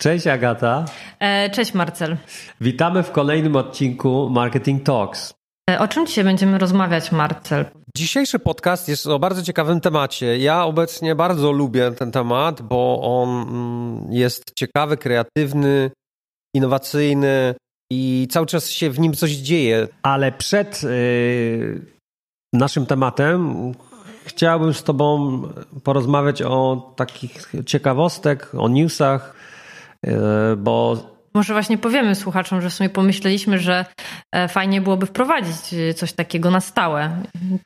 [0.00, 0.84] Cześć Agata.
[1.18, 2.16] E, cześć Marcel.
[2.60, 5.34] Witamy w kolejnym odcinku Marketing Talks.
[5.70, 7.64] E, o czym dzisiaj będziemy rozmawiać, Marcel?
[7.96, 10.38] Dzisiejszy podcast jest o bardzo ciekawym temacie.
[10.38, 15.90] Ja obecnie bardzo lubię ten temat, bo on mm, jest ciekawy, kreatywny,
[16.54, 17.54] innowacyjny
[17.92, 19.88] i cały czas się w nim coś dzieje.
[20.02, 21.86] Ale przed yy,
[22.52, 23.54] naszym tematem
[24.24, 25.42] chciałbym z Tobą
[25.84, 29.40] porozmawiać o takich ciekawostek, o newsach,
[30.56, 30.96] bo
[31.34, 33.84] może właśnie powiemy słuchaczom, że w sumie pomyśleliśmy, że
[34.32, 37.10] e, fajnie byłoby wprowadzić e, coś takiego na stałe.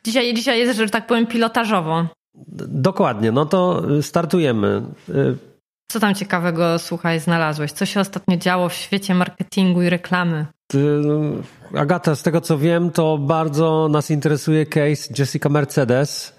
[0.05, 2.07] Dzisiaj, dzisiaj jest, że tak powiem, pilotażowo.
[2.69, 4.83] Dokładnie, no to startujemy.
[5.93, 7.73] Co tam ciekawego, słuchaj, znalazłeś?
[7.73, 10.47] Co się ostatnio działo w świecie marketingu i reklamy?
[11.77, 16.39] Agata, z tego co wiem, to bardzo nas interesuje case Jessica Mercedes.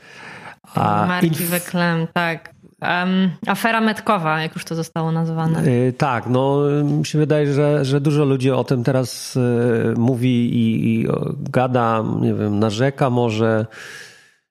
[0.76, 2.55] A Marki inf- reklam, tak.
[2.82, 5.72] Um, afera metkowa, jak już to zostało nazwane.
[5.72, 10.56] Yy, tak, no mi się wydaje, że, że dużo ludzi o tym teraz yy, mówi
[10.56, 11.08] i, i
[11.50, 13.66] gada, nie wiem, narzeka może.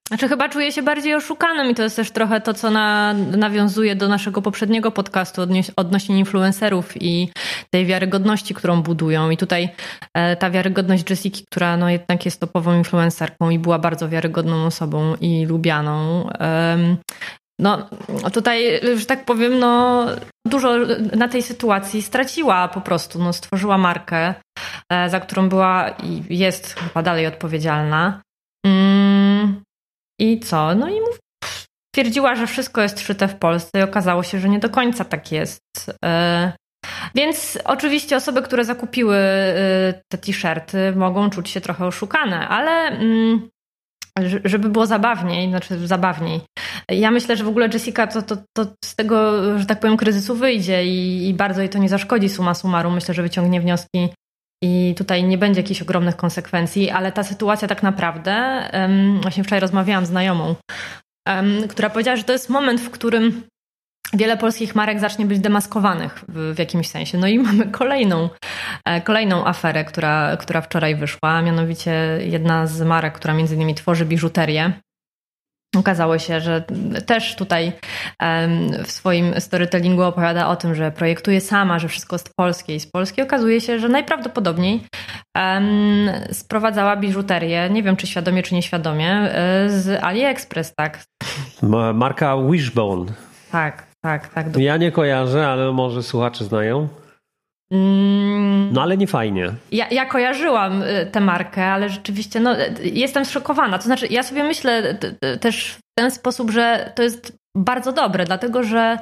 [0.08, 3.96] Znaczy chyba czuję się bardziej oszukanym i to jest też trochę to, co na, nawiązuje
[3.96, 5.42] do naszego poprzedniego podcastu
[5.76, 7.30] odnośnie influencerów i
[7.70, 9.30] tej wiarygodności, którą budują.
[9.30, 9.68] I tutaj
[10.14, 15.14] e, ta wiarygodność Jessica, która no jednak jest topową influencerką i była bardzo wiarygodną osobą
[15.20, 16.28] i lubianą,
[17.60, 17.88] no
[18.32, 20.06] tutaj, że tak powiem, no
[20.46, 20.76] dużo
[21.16, 23.18] na tej sytuacji straciła po prostu.
[23.18, 24.34] No, stworzyła markę,
[24.92, 28.22] e, za którą była i jest chyba dalej odpowiedzialna.
[28.66, 29.62] Mm,
[30.20, 30.74] I co?
[30.74, 30.94] No i
[31.94, 35.32] twierdziła, że wszystko jest szyte w Polsce i okazało się, że nie do końca tak
[35.32, 35.60] jest.
[36.04, 36.52] E,
[37.14, 43.48] więc oczywiście osoby, które zakupiły e, te t-shirty mogą czuć się trochę oszukane, ale mm,
[44.44, 46.40] żeby było zabawniej, znaczy zabawniej.
[46.88, 50.34] Ja myślę, że w ogóle Jessica to, to, to z tego, że tak powiem, kryzysu
[50.34, 52.94] wyjdzie i, i bardzo jej to nie zaszkodzi suma summarum.
[52.94, 54.08] Myślę, że wyciągnie wnioski
[54.64, 59.60] i tutaj nie będzie jakichś ogromnych konsekwencji, ale ta sytuacja tak naprawdę, um, właśnie wczoraj
[59.60, 60.54] rozmawiałam z znajomą,
[61.28, 63.42] um, która powiedziała, że to jest moment, w którym
[64.12, 67.18] wiele polskich marek zacznie być demaskowanych w, w, jakimś sensie.
[67.18, 68.28] No i mamy kolejną,
[68.84, 74.04] e, kolejną aferę, która, która wczoraj wyszła, mianowicie jedna z marek, która między innymi tworzy
[74.04, 74.72] biżuterię.
[75.76, 76.64] Okazało się, że
[77.06, 77.72] też tutaj
[78.84, 82.86] w swoim storytellingu opowiada o tym, że projektuje sama, że wszystko jest polskie i z
[82.86, 83.22] Polski.
[83.22, 84.80] Okazuje się, że najprawdopodobniej
[86.32, 91.04] sprowadzała biżuterię, nie wiem czy świadomie, czy nieświadomie, e, z AliExpress, tak?
[91.94, 93.12] Marka Wishbone.
[93.52, 94.56] Tak, tak, tak.
[94.56, 96.88] Ja nie kojarzę, ale może słuchacze znają.
[97.70, 98.68] Mm.
[98.72, 99.52] No ale nie fajnie.
[99.72, 103.78] Ja, ja kojarzyłam y, tę markę, ale rzeczywiście no, jestem zszokowana.
[103.78, 104.98] To znaczy, ja sobie myślę
[105.40, 108.98] też w ten sposób, że to jest bardzo dobre, dlatego że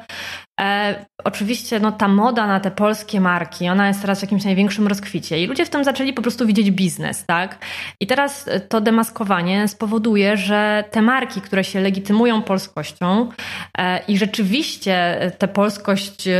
[0.60, 4.86] e, oczywiście no, ta moda na te polskie marki, ona jest teraz w jakimś największym
[4.86, 7.58] rozkwicie i ludzie w tym zaczęli po prostu widzieć biznes, tak?
[8.00, 13.28] I teraz to demaskowanie spowoduje, że te marki, które się legitymują polskością
[13.78, 16.38] e, i rzeczywiście tę polskość e,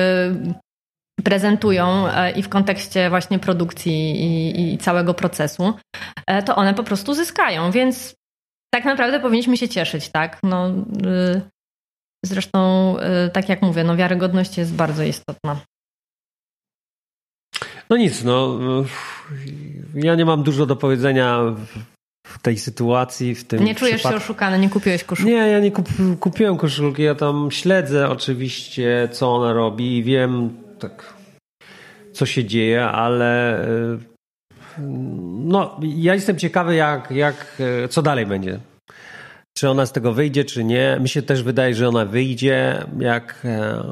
[1.24, 5.74] prezentują e, i w kontekście właśnie produkcji i, i, całego procesu,
[6.26, 8.14] e, to one po prostu zyskają, więc
[8.74, 10.38] tak naprawdę powinniśmy się cieszyć, tak?
[10.42, 11.40] No, y,
[12.24, 12.96] zresztą,
[13.26, 15.56] y, tak jak mówię, no wiarygodność jest bardzo istotna.
[17.90, 18.58] No nic, no
[19.94, 21.38] ja nie mam dużo do powiedzenia
[22.26, 24.18] w tej sytuacji, w tym Nie czujesz przypadku.
[24.18, 25.32] się oszukany, nie kupiłeś koszulki?
[25.32, 25.88] Nie, ja nie kup
[26.20, 31.14] kupiłem koszulki, ja tam śledzę oczywiście, co ona robi i wiem tak,
[32.12, 33.60] co się dzieje, ale
[34.78, 38.60] no, ja jestem ciekawy, jak, jak, co dalej będzie.
[39.58, 40.98] Czy ona z tego wyjdzie, czy nie.
[41.00, 43.42] Mi się też wydaje, że ona wyjdzie, jak.
[43.44, 43.82] E,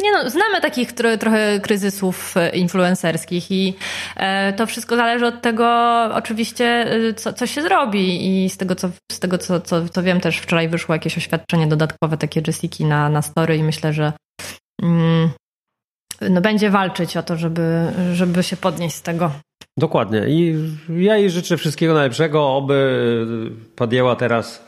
[0.00, 3.74] nie no, znamy takich tro, trochę kryzysów influencerskich i
[4.16, 5.68] e, to wszystko zależy od tego
[6.14, 6.86] oczywiście,
[7.16, 10.68] co, co się zrobi i z tego, co, z tego co, co wiem, też wczoraj
[10.68, 14.12] wyszło jakieś oświadczenie dodatkowe, takie Jessiki na, na story i myślę, że
[14.82, 15.30] mm,
[16.20, 19.30] no będzie walczyć o to, żeby, żeby się podnieść z tego.
[19.78, 20.22] Dokładnie.
[20.28, 20.54] I
[20.88, 23.26] ja jej życzę wszystkiego najlepszego, oby
[23.76, 24.64] podjęła teraz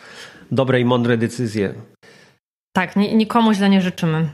[0.50, 1.74] dobre i mądre decyzje.
[2.76, 4.30] Tak, nikomu źle nie życzymy.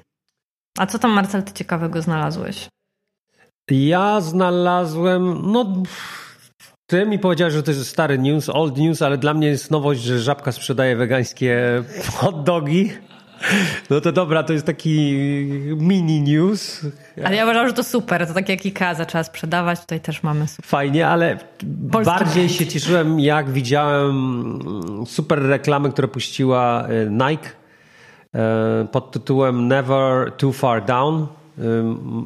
[0.79, 2.69] A co tam, Marcel, ty ciekawego znalazłeś?
[3.71, 5.83] Ja znalazłem, no
[6.87, 10.01] ty mi powiedziałeś, że to jest stary news, old news, ale dla mnie jest nowość,
[10.01, 11.83] że Żabka sprzedaje wegańskie
[12.17, 12.93] hot dogi.
[13.91, 15.19] No to dobra, to jest taki
[15.77, 16.87] mini news.
[17.25, 18.27] Ale ja uważam, że to super.
[18.27, 20.67] To tak jak IKEA zaczęła sprzedawać, tutaj też mamy super.
[20.67, 21.39] Fajnie, ale
[21.93, 24.59] Polski bardziej się cieszyłem, jak widziałem
[25.07, 27.49] super reklamy, które puściła e, Nike
[28.35, 31.27] e, pod tytułem Never Too Far Down.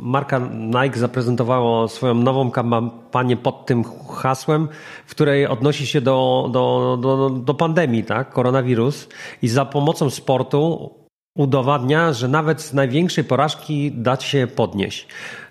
[0.02, 3.84] Marka Nike zaprezentowała swoją nową kampanię pod tym
[4.16, 4.68] hasłem,
[5.06, 8.32] w której odnosi się do, do, do, do pandemii, tak?
[8.32, 9.08] Koronawirus.
[9.42, 10.90] I za pomocą sportu
[11.38, 15.06] udowadnia, że nawet z największej porażki da się podnieść.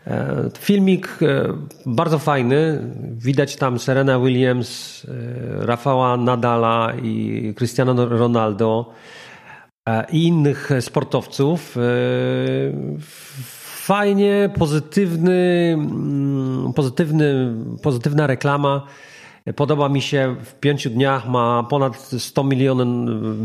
[0.07, 1.53] E, filmik e,
[1.85, 2.81] bardzo fajny.
[3.11, 8.93] Widać tam Serena Williams, e, Rafała Nadala i Cristiano Ronaldo
[10.11, 11.75] i innych sportowców.
[13.65, 18.87] Fajnie, pozytywny, mm, pozytywny, pozytywna reklama.
[19.55, 22.87] Podoba mi się, w pięciu dniach ma ponad 100 milionów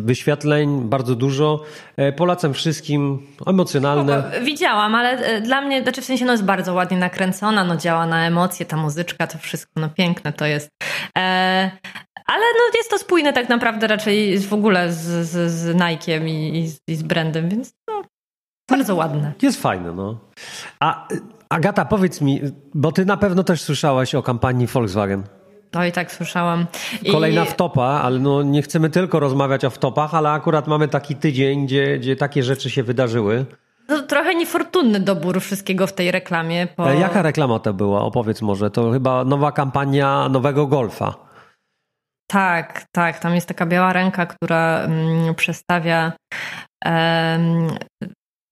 [0.04, 1.62] wyświetleń, bardzo dużo.
[1.96, 4.30] E, polecam wszystkim, emocjonalne.
[4.42, 8.06] widziałam, ale e, dla mnie, znaczy w sensie no jest bardzo ładnie nakręcona, no działa
[8.06, 10.70] na emocje, ta muzyczka, to wszystko, no piękne to jest.
[11.18, 11.70] E,
[12.26, 16.58] ale no jest to spójne tak naprawdę raczej w ogóle z, z, z Nike'iem i,
[16.58, 18.02] i, z, i z brandem, więc no,
[18.70, 19.32] bardzo ładne.
[19.42, 20.18] Jest fajne, no.
[20.80, 21.08] A
[21.48, 22.40] Agata, powiedz mi,
[22.74, 25.22] bo ty na pewno też słyszałaś o kampanii Volkswagen.
[25.72, 26.66] To i tak słyszałam.
[27.12, 27.46] Kolejna I...
[27.46, 31.98] wtopa, ale no nie chcemy tylko rozmawiać o wtopach, ale akurat mamy taki tydzień, gdzie,
[31.98, 33.46] gdzie takie rzeczy się wydarzyły.
[33.86, 36.66] To trochę niefortunny dobór wszystkiego w tej reklamie.
[36.76, 36.90] Po...
[36.90, 38.02] Jaka reklama to była?
[38.02, 38.70] Opowiedz może.
[38.70, 41.14] To chyba nowa kampania nowego Golfa.
[42.26, 43.18] Tak, tak.
[43.18, 46.12] Tam jest taka biała ręka, która mm, przedstawia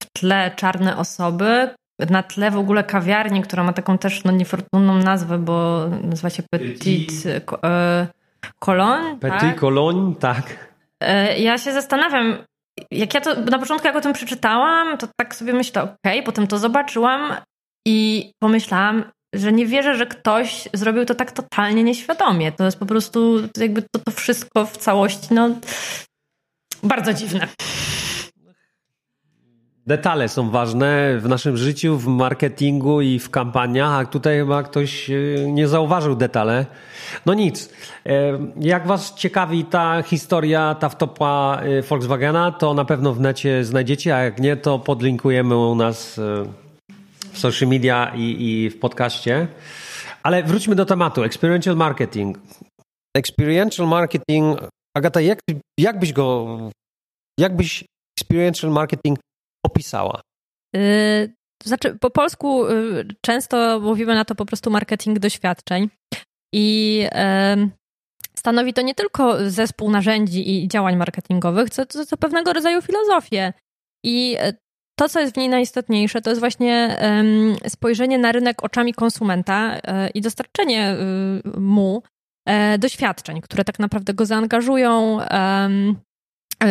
[0.02, 1.74] w tle czarne osoby,
[2.10, 6.42] na tle w ogóle kawiarni, która ma taką też no, niefortunną nazwę, bo nazywa się
[6.50, 7.26] Petit
[7.64, 8.06] e,
[8.58, 9.18] Cologne.
[9.20, 9.60] Petit tak?
[9.60, 10.72] Cologne, tak.
[11.00, 12.38] E, ja się zastanawiam,
[12.90, 16.22] jak ja to na początku jak o tym przeczytałam, to tak sobie myślę, okej, okay,
[16.22, 17.34] potem to zobaczyłam
[17.86, 19.04] i pomyślałam,
[19.34, 22.52] że nie wierzę, że ktoś zrobił to tak totalnie nieświadomie.
[22.52, 25.50] To jest po prostu jakby to, to wszystko w całości, no
[26.82, 27.48] bardzo dziwne.
[29.90, 35.10] Detale są ważne w naszym życiu, w marketingu i w kampaniach, a tutaj chyba ktoś
[35.10, 35.14] e,
[35.52, 36.66] nie zauważył detale.
[37.26, 37.70] No nic.
[38.06, 43.64] E, jak Was ciekawi ta historia, ta wtopa e, Volkswagena, to na pewno w necie
[43.64, 46.20] znajdziecie, a jak nie, to podlinkujemy u nas
[47.32, 49.48] w social media i, i w podcaście.
[50.22, 51.22] Ale wróćmy do tematu.
[51.22, 52.38] Experiential marketing.
[53.16, 54.58] Experiential marketing,
[54.96, 55.38] Agata, jak,
[55.80, 56.58] jak byś go,
[57.40, 57.84] jak byś
[58.20, 59.18] experiential marketing
[59.66, 60.20] opisała?
[60.74, 61.34] Yy,
[61.64, 65.88] znaczy, po polsku yy, często mówimy na to po prostu marketing doświadczeń.
[66.54, 66.96] I
[67.56, 67.70] yy,
[68.40, 73.52] stanowi to nie tylko zespół narzędzi i działań marketingowych, co, co, co pewnego rodzaju filozofię.
[74.04, 74.54] I y,
[74.98, 76.96] to, co jest w niej najistotniejsze, to jest właśnie
[77.68, 79.80] spojrzenie na rynek oczami konsumenta y,
[80.14, 80.96] i dostarczenie
[81.56, 82.02] y, mu
[82.78, 85.18] doświadczeń, które tak naprawdę go zaangażują,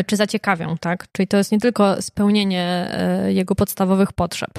[0.08, 1.06] czy zaciekawią, tak?
[1.12, 4.52] Czyli to jest nie tylko spełnienie e, jego podstawowych potrzeb.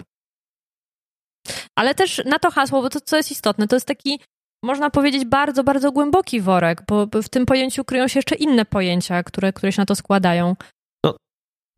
[1.78, 4.20] Ale też na to hasło, bo to, co jest istotne, to jest taki,
[4.64, 9.22] można powiedzieć, bardzo, bardzo głęboki worek, bo w tym pojęciu kryją się jeszcze inne pojęcia,
[9.22, 10.56] które, które się na to składają.
[11.04, 11.16] No,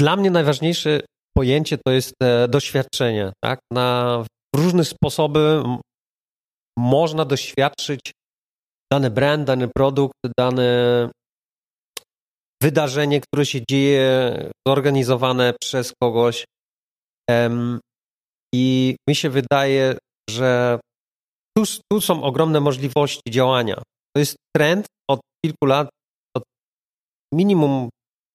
[0.00, 1.00] dla mnie najważniejsze
[1.36, 3.58] pojęcie to jest e, doświadczenie, tak?
[3.72, 4.24] Na
[4.56, 5.62] różne sposoby
[6.78, 8.00] można doświadczyć
[8.92, 11.08] dany brand, dany produkt, dane
[12.62, 14.06] wydarzenie, które się dzieje,
[14.68, 16.44] zorganizowane przez kogoś.
[18.54, 19.98] I mi się wydaje,
[20.30, 20.80] że
[21.56, 23.82] tu, tu są ogromne możliwości działania.
[24.14, 25.88] To jest trend od kilku lat,
[26.36, 26.42] od
[27.34, 27.88] minimum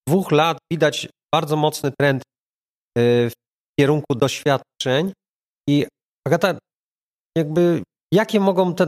[0.07, 3.33] dwóch lat widać bardzo mocny trend y, w
[3.79, 5.13] kierunku doświadczeń.
[5.69, 5.85] I
[6.27, 6.57] Agata,
[7.37, 8.87] jakby jakie mogą te,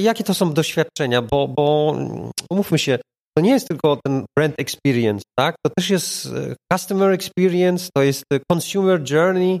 [0.00, 1.94] jakie to są doświadczenia, bo, bo
[2.50, 2.98] umówmy się,
[3.36, 5.56] to nie jest tylko ten brand experience, tak?
[5.66, 9.60] To też jest e, customer experience, to jest e, consumer journey,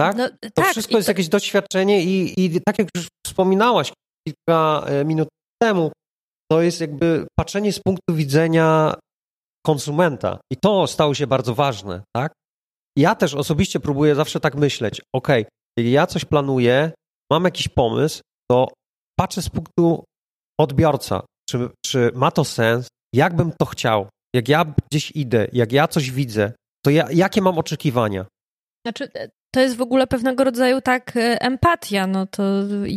[0.00, 0.16] tak?
[0.16, 1.10] No, to tak, wszystko jest to...
[1.10, 3.92] jakieś doświadczenie i, i tak jak już wspominałaś
[4.28, 5.28] kilka e, minut
[5.62, 5.92] temu,
[6.50, 8.94] to jest jakby patrzenie z punktu widzenia
[9.66, 12.32] konsumenta i to stało się bardzo ważne, tak?
[12.98, 15.28] Ja też osobiście próbuję zawsze tak myśleć, ok,
[15.78, 16.92] jeśli ja coś planuję,
[17.32, 18.68] mam jakiś pomysł, to
[19.18, 20.04] patrzę z punktu
[20.60, 22.88] odbiorca, czy, czy ma to sens?
[23.14, 24.08] Jak bym to chciał?
[24.34, 26.52] Jak ja gdzieś idę, jak ja coś widzę,
[26.84, 28.26] to ja, jakie mam oczekiwania?
[28.86, 32.42] Znaczy, e, to jest w ogóle pewnego rodzaju tak e, empatia, no to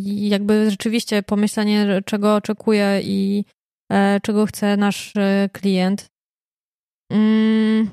[0.06, 3.46] jakby rzeczywiście pomyślenie, czego oczekuje i
[3.92, 5.14] e, czego chce nasz
[5.52, 6.08] klient.
[7.12, 7.90] Mm,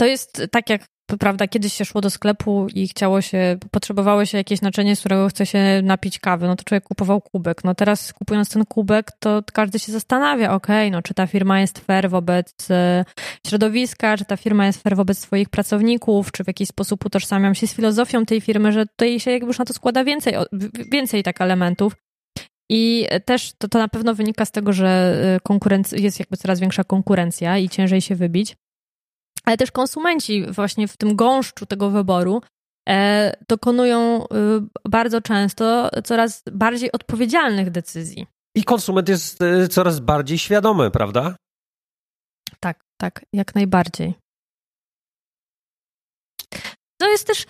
[0.00, 0.86] to jest tak jak
[1.18, 5.28] prawda, kiedyś się szło do sklepu i chciało się, potrzebowało się jakieś naczynie, z którego
[5.28, 7.64] chce się napić kawy, no to człowiek kupował kubek.
[7.64, 11.60] No teraz kupując ten kubek, to każdy się zastanawia, okej, okay, no czy ta firma
[11.60, 13.04] jest fair wobec e,
[13.46, 17.66] środowiska, czy ta firma jest fair wobec swoich pracowników, czy w jakiś sposób utożsamiam się
[17.66, 20.34] z filozofią tej firmy, że tutaj się jakby już na to składa więcej,
[20.92, 21.96] więcej tak elementów.
[22.70, 24.88] I też to, to na pewno wynika z tego, że
[25.36, 28.56] e, konkurencja, jest jakby coraz większa konkurencja i ciężej się wybić.
[29.46, 32.42] Ale też konsumenci właśnie w tym gąszczu tego wyboru
[32.88, 34.26] e, dokonują e,
[34.88, 38.26] bardzo często coraz bardziej odpowiedzialnych decyzji.
[38.56, 39.38] I konsument jest
[39.70, 41.36] coraz bardziej świadomy, prawda?
[42.60, 44.14] Tak, tak, jak najbardziej.
[47.00, 47.46] To jest też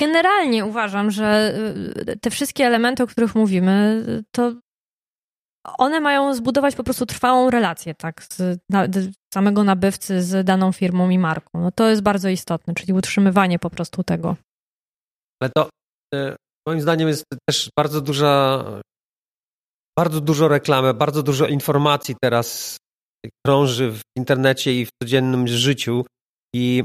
[0.00, 1.54] Generalnie uważam, że
[2.08, 4.52] y, te wszystkie elementy, o których mówimy, to
[5.64, 8.60] one mają zbudować po prostu trwałą relację, tak, z,
[9.34, 11.60] samego nabywcy z daną firmą i marką.
[11.60, 14.36] No to jest bardzo istotne, czyli utrzymywanie po prostu tego.
[15.42, 15.68] Ale to
[16.14, 16.36] y,
[16.68, 18.64] moim zdaniem jest też bardzo duża,
[19.98, 22.76] bardzo dużo reklamy, bardzo dużo informacji teraz
[23.46, 26.04] krąży w internecie i w codziennym życiu
[26.54, 26.84] i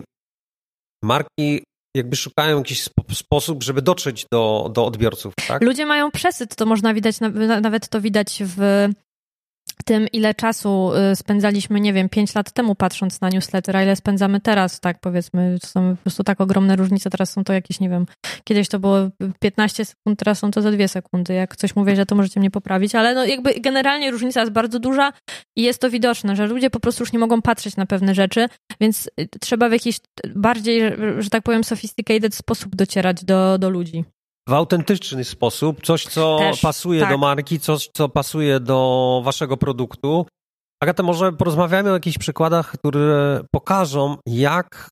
[1.03, 1.63] marki
[1.95, 5.61] jakby szukają jakiś sposób, żeby dotrzeć do, do odbiorców, tak?
[5.61, 7.15] Ludzie mają przesyt, to można widać,
[7.61, 8.87] nawet to widać w
[9.83, 13.95] tym, ile czasu y, spędzaliśmy, nie wiem, 5 lat temu patrząc na newsletter, a ile
[13.95, 17.89] spędzamy teraz, tak powiedzmy, są po prostu tak ogromne różnice, teraz są to jakieś, nie
[17.89, 18.05] wiem,
[18.43, 18.97] kiedyś to było
[19.39, 21.33] 15 sekund, teraz są to za 2 sekundy.
[21.33, 24.79] Jak coś mówię, że to możecie mnie poprawić, ale no jakby generalnie różnica jest bardzo
[24.79, 25.13] duża
[25.55, 28.47] i jest to widoczne, że ludzie po prostu już nie mogą patrzeć na pewne rzeczy,
[28.81, 29.99] więc y, trzeba w jakiś
[30.35, 30.81] bardziej,
[31.19, 34.03] że tak powiem, sophisticated sposób docierać do, do ludzi
[34.49, 37.09] w autentyczny sposób, coś, co Też, pasuje tak.
[37.09, 40.25] do marki, coś, co pasuje do waszego produktu.
[40.83, 44.89] Agata, może porozmawiamy o jakichś przykładach, które pokażą, jak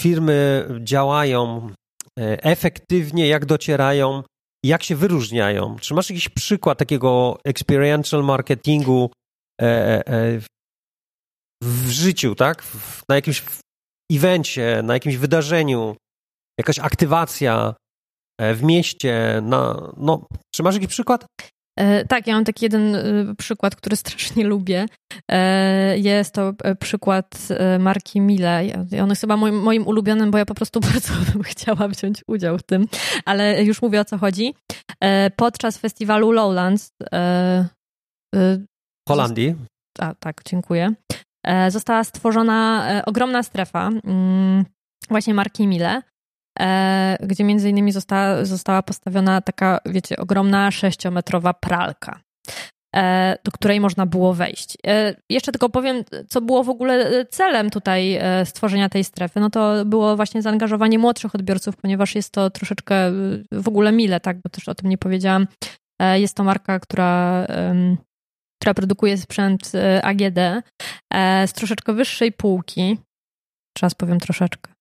[0.00, 1.70] firmy działają
[2.18, 4.22] e, efektywnie, jak docierają,
[4.64, 5.76] jak się wyróżniają.
[5.80, 9.10] Czy masz jakiś przykład takiego experiential marketingu
[9.60, 9.66] e,
[10.08, 10.40] e,
[11.62, 12.64] w życiu, tak?
[13.08, 13.42] Na jakimś
[14.12, 15.96] evencie, na jakimś wydarzeniu,
[16.58, 17.74] jakaś aktywacja,
[18.54, 21.26] w mieście, na, no, czy masz jakiś przykład?
[21.78, 24.86] E, tak, ja mam taki jeden e, przykład, który strasznie lubię.
[25.94, 28.62] Jest to przykład marki Mile.
[29.02, 32.58] On jest chyba moim, moim ulubionym, bo ja po prostu bardzo bym chciała wziąć udział
[32.58, 32.86] w tym,
[33.24, 34.54] ale już mówię o co chodzi.
[35.36, 36.92] Podczas festiwalu Lowlands
[38.34, 39.54] w Holandii.
[39.98, 40.94] A, tak, dziękuję.
[41.68, 44.64] Została stworzona ogromna strefa mm,
[45.10, 46.02] właśnie marki Mile E,
[47.20, 52.20] gdzie między innymi została, została postawiona taka, wiecie, ogromna sześciometrowa pralka
[52.96, 54.76] e, do której można było wejść.
[54.86, 59.40] E, jeszcze tylko powiem, co było w ogóle celem tutaj stworzenia tej strefy.
[59.40, 62.94] No to było właśnie zaangażowanie młodszych odbiorców, ponieważ jest to troszeczkę
[63.52, 65.46] w ogóle mile, tak, bo też o tym nie powiedziałam.
[66.14, 67.46] Jest to marka, która,
[68.60, 70.38] która produkuje sprzęt AGD
[71.46, 72.98] z troszeczkę wyższej półki.
[73.78, 74.72] Czas powiem troszeczkę.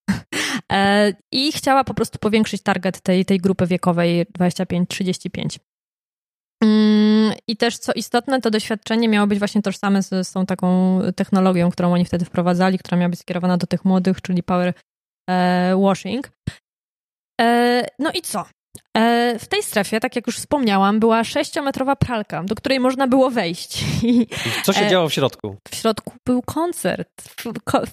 [0.72, 5.60] E, I chciała po prostu powiększyć target tej, tej grupy wiekowej 25-35.
[6.64, 11.00] Mm, I też co istotne, to doświadczenie miało być właśnie tożsame z, z tą taką
[11.16, 14.74] technologią, którą oni wtedy wprowadzali, która miała być skierowana do tych młodych, czyli power
[15.30, 16.32] e, washing.
[17.42, 18.46] E, no i co?
[18.98, 23.30] E, w tej strefie, tak jak już wspomniałam, była sześciometrowa pralka, do której można było
[23.30, 23.86] wejść.
[24.64, 25.58] Co się e, działo w środku?
[25.72, 27.10] W środku był koncert.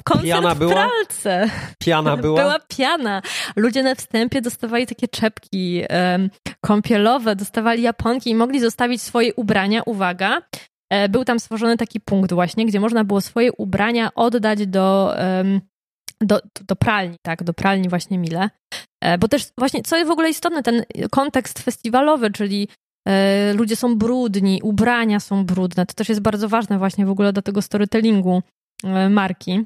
[0.05, 0.73] Koncert piana w była?
[0.73, 1.51] pralce.
[1.79, 2.41] Piana była?
[2.41, 3.23] Była piana.
[3.57, 5.83] Ludzie na wstępie dostawali takie czepki
[6.61, 9.83] kąpielowe, dostawali japonki i mogli zostawić swoje ubrania.
[9.87, 10.43] Uwaga,
[10.91, 15.61] e, był tam stworzony taki punkt właśnie, gdzie można było swoje ubrania oddać do um,
[16.21, 18.51] do, do pralni, tak, do pralni właśnie Mile.
[19.01, 22.69] E, bo też właśnie, co jest w ogóle istotne, ten kontekst festiwalowy, czyli
[23.09, 27.33] e, ludzie są brudni, ubrania są brudne, to też jest bardzo ważne właśnie w ogóle
[27.33, 28.43] do tego storytellingu
[28.85, 29.65] e, marki.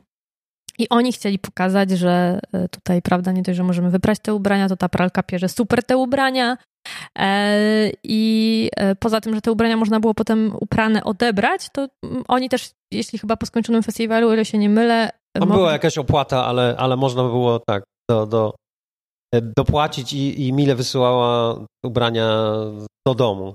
[0.78, 2.40] I oni chcieli pokazać, że
[2.70, 5.96] tutaj, prawda, nie dość, że możemy wyprać te ubrania, to ta pralka pierze super te
[5.96, 6.56] ubrania.
[8.04, 11.88] I poza tym, że te ubrania można było potem uprane odebrać, to
[12.28, 15.98] oni też, jeśli chyba po skończonym festiwalu, o ile się nie mylę, tam była jakaś
[15.98, 18.54] opłata, ale, ale można było tak do, do,
[19.34, 22.28] e, dopłacić i, i Mile wysyłała ubrania
[23.06, 23.54] do domu.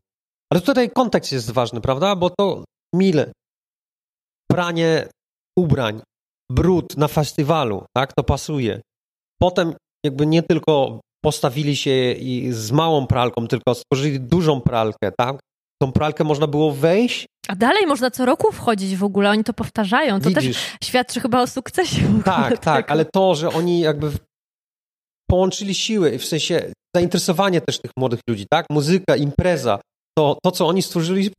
[0.52, 2.16] Ale tutaj kontekst jest ważny, prawda?
[2.16, 2.64] Bo to
[2.96, 3.32] Mile,
[4.52, 5.08] pranie
[5.60, 6.02] ubrań,
[6.52, 8.14] brud na festiwalu, tak?
[8.14, 8.82] To pasuje.
[9.42, 15.40] Potem jakby nie tylko postawili się i z małą pralką, tylko stworzyli dużą pralkę, tak?
[15.82, 19.54] Tą pralkę można było wejść A dalej można co roku wchodzić w ogóle, oni to
[19.54, 20.20] powtarzają.
[20.20, 20.56] To Widzisz.
[20.58, 22.22] też świadczy chyba o sukcesie.
[22.26, 24.12] Tak, tak, ale to, że oni jakby
[25.30, 28.66] połączyli siły, w sensie zainteresowanie też tych młodych ludzi, tak?
[28.70, 29.80] Muzyka, impreza,
[30.18, 31.30] to, to co oni stworzyli,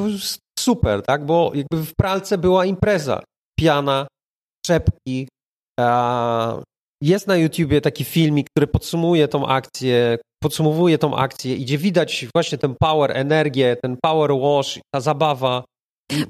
[0.58, 1.26] super, tak?
[1.26, 3.22] Bo jakby w pralce była impreza,
[3.58, 4.06] piana,
[4.66, 5.28] czepki.
[7.02, 12.58] Jest na YouTubie taki filmik, który podsumuje tą akcję, podsumowuje tą akcję, gdzie widać właśnie
[12.58, 15.64] ten power, energię, ten power wash, ta zabawa.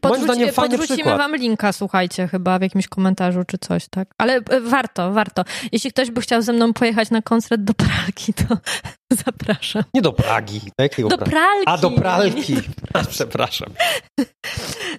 [0.00, 1.18] Podrzuć, zdaniem podrzucimy przykład.
[1.18, 4.09] wam linka, słuchajcie, chyba w jakimś komentarzu czy coś, tak?
[4.18, 5.45] Ale e, warto, warto.
[5.73, 8.56] Jeśli ktoś by chciał ze mną pojechać na koncert do Pragi, to
[9.26, 9.83] zapraszam.
[9.95, 10.61] Nie do Pragi.
[10.99, 11.62] Do, do pralki.
[11.66, 12.56] A, do pralki.
[12.95, 13.68] A, przepraszam.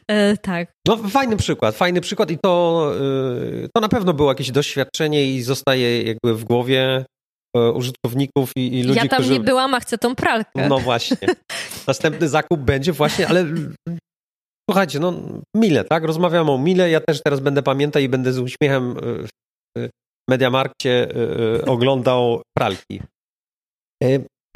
[0.08, 0.72] E, tak.
[0.88, 2.92] No fajny przykład, fajny przykład i to,
[3.64, 7.06] e, to na pewno było jakieś doświadczenie i zostaje jakby w głowie
[7.58, 9.34] e, użytkowników i, i ludzi, Ja tam którzy...
[9.34, 10.68] nie byłam, a chcę tą pralkę.
[10.70, 11.18] No właśnie.
[11.88, 13.46] Następny zakup będzie właśnie, ale
[14.70, 15.14] Słuchajcie, no
[15.56, 16.04] mile, tak?
[16.04, 16.90] Rozmawiamy o mile.
[16.90, 18.96] Ja też teraz będę pamiętał i będę z uśmiechem
[19.78, 19.90] w
[20.30, 21.08] Mediamarkcie
[21.66, 23.02] oglądał pralki.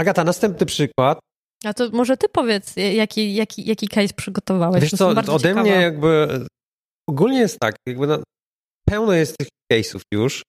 [0.01, 1.20] Agata, następny przykład.
[1.65, 4.82] A to może ty powiedz, jaki, jaki, jaki case przygotowałeś?
[4.82, 5.62] Wiesz co, ode ciekawa.
[5.62, 6.27] mnie jakby
[7.10, 8.20] ogólnie jest tak, jakby na,
[8.89, 10.44] pełno jest tych case'ów już.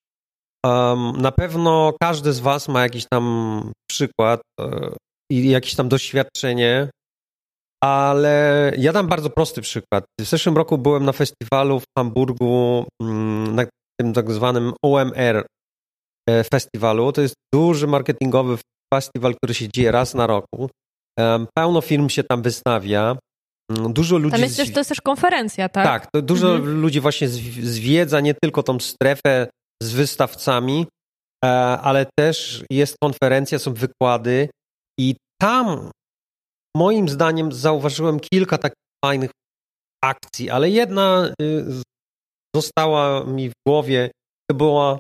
[0.67, 4.41] Um, na pewno każdy z was ma jakiś tam przykład
[5.33, 6.91] i jakieś tam doświadczenie
[7.85, 10.05] ale ja dam bardzo prosty przykład.
[10.21, 13.65] W zeszłym roku byłem na festiwalu w Hamburgu, mm, na
[14.01, 15.47] tym tak zwanym OMR
[16.29, 17.13] e, festiwalu.
[17.13, 18.59] To jest duży marketingowy
[18.95, 20.71] festiwal, który się dzieje raz na roku.
[21.55, 23.17] Pełno firm się tam wystawia.
[23.71, 24.33] Mm, dużo ludzi.
[24.33, 25.85] Tam jest też, to jest też konferencja, tak?
[25.85, 26.81] Tak, dużo mhm.
[26.81, 29.49] ludzi właśnie zwiedza nie tylko tą strefę
[29.83, 30.87] z wystawcami,
[31.45, 31.49] e,
[31.83, 34.49] ale też jest konferencja, są wykłady
[35.01, 35.91] i tam
[36.77, 39.31] moim zdaniem zauważyłem kilka takich fajnych
[40.05, 41.65] akcji, ale jedna y,
[42.57, 44.11] została mi w głowie,
[44.51, 44.99] to była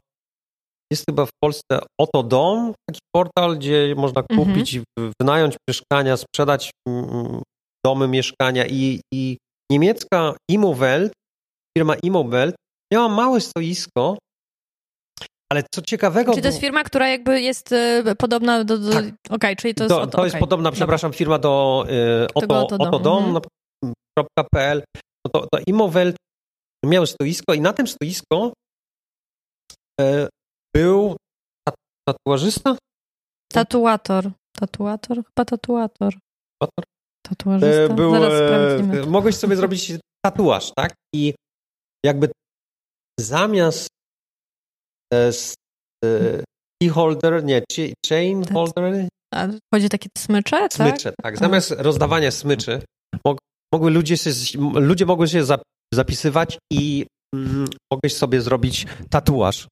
[0.93, 4.41] jest chyba w Polsce Oto Dom, taki portal, gdzie można mhm.
[4.41, 5.13] kupić, mhm.
[5.21, 7.43] wynająć mieszkania, sprzedać mm,
[7.87, 9.39] domy, mieszkania i, i
[9.71, 11.13] niemiecka Immowelt,
[11.79, 12.55] firma Immowelt
[12.93, 14.19] miała małe stoisko
[15.53, 16.35] ale co ciekawego.
[16.35, 18.79] Czy to jest firma, która jakby jest y, podobna do.
[18.79, 18.93] do...
[18.93, 19.05] Tak.
[19.05, 19.95] Okej, okay, czyli to jest.
[19.95, 20.41] Do, to jest okay.
[20.41, 23.43] podobna, przepraszam, firma do y, Oto, otodom.pl.
[24.79, 24.85] Mhm.
[25.25, 26.17] No to, to Immowelt
[26.85, 28.53] miał stoisko i na tym stoisko
[30.01, 30.29] y,
[30.75, 31.17] był
[32.09, 32.77] tatuażysta?
[33.53, 34.31] Tatuator.
[34.57, 35.17] Tatuator?
[35.17, 36.15] Chyba tatuator.
[36.61, 36.85] Tatuator?
[37.29, 37.95] Tatuażysta?
[37.95, 39.07] Był, Zaraz sprawdzimy.
[39.07, 39.93] Mogłeś sobie zrobić
[40.25, 40.95] tatuaż, tak?
[41.15, 41.35] I
[42.05, 42.31] jakby
[43.21, 43.89] zamiast
[46.83, 47.63] key holder, nie,
[48.09, 48.53] chain tak.
[48.53, 49.09] holder.
[49.35, 50.73] A chodzi o takie smycze, tak?
[50.73, 51.39] Smycze, tak.
[51.39, 52.83] Zamiast rozdawania smyczy,
[53.73, 54.31] mogły ludzie, się,
[54.75, 55.45] ludzie mogły się
[55.95, 59.69] zapisywać i mm, mogłeś sobie zrobić tatuaż.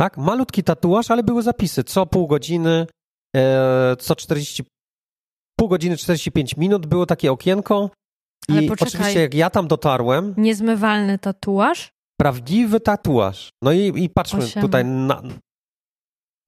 [0.00, 0.16] Tak?
[0.16, 1.84] Malutki tatuaż, ale były zapisy.
[1.84, 2.86] Co pół godziny,
[3.36, 4.64] e, co 40,
[5.60, 7.90] pół godziny 45 minut było takie okienko.
[8.50, 10.34] Ale I poczekaj, oczywiście jak ja tam dotarłem...
[10.36, 11.93] Niezmywalny tatuaż?
[12.20, 13.50] Prawdziwy tatuaż.
[13.62, 14.62] No i, i patrzmy Osiem.
[14.62, 14.84] tutaj.
[14.84, 15.22] Na,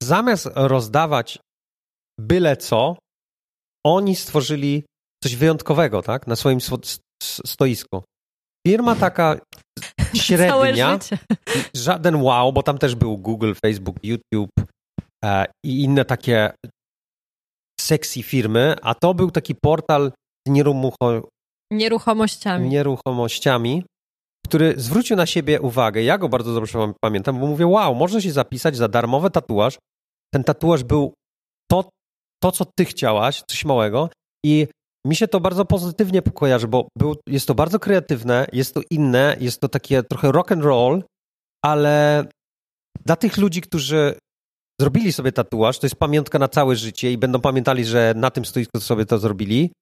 [0.03, 1.39] zamiast rozdawać
[2.21, 2.97] byle co,
[3.87, 4.85] oni stworzyli
[5.25, 6.27] coś wyjątkowego, tak?
[6.27, 6.59] Na swoim
[7.23, 8.03] stoisku.
[8.67, 9.37] Firma taka
[10.15, 10.99] średnia,
[11.77, 14.51] żaden wow, bo tam też był Google, Facebook, YouTube
[15.25, 16.53] e, i inne takie
[17.81, 20.13] sexy firmy, a to był taki portal
[20.49, 21.23] z nieruchomo
[21.73, 22.69] nieruchomościami.
[22.69, 23.85] nieruchomościami,
[24.47, 26.03] który zwrócił na siebie uwagę.
[26.03, 29.79] Ja go bardzo dobrze pamiętam, bo mówię, wow, można się zapisać za darmowy tatuaż.
[30.35, 31.15] Ten tatuaż był
[31.71, 31.91] to,
[32.43, 34.11] to co ty chciałaś, coś małego
[34.47, 34.67] i
[35.07, 39.37] mi się to bardzo pozytywnie kojarzy, bo był, jest to bardzo kreatywne, jest to inne,
[39.41, 41.05] jest to takie trochę rock and roll,
[41.65, 42.25] ale
[43.05, 44.15] dla tych ludzi, którzy
[44.81, 48.45] zrobili sobie tatuaż, to jest pamiątka na całe życie i będą pamiętali, że na tym
[48.45, 49.73] stoisku sobie to zrobili,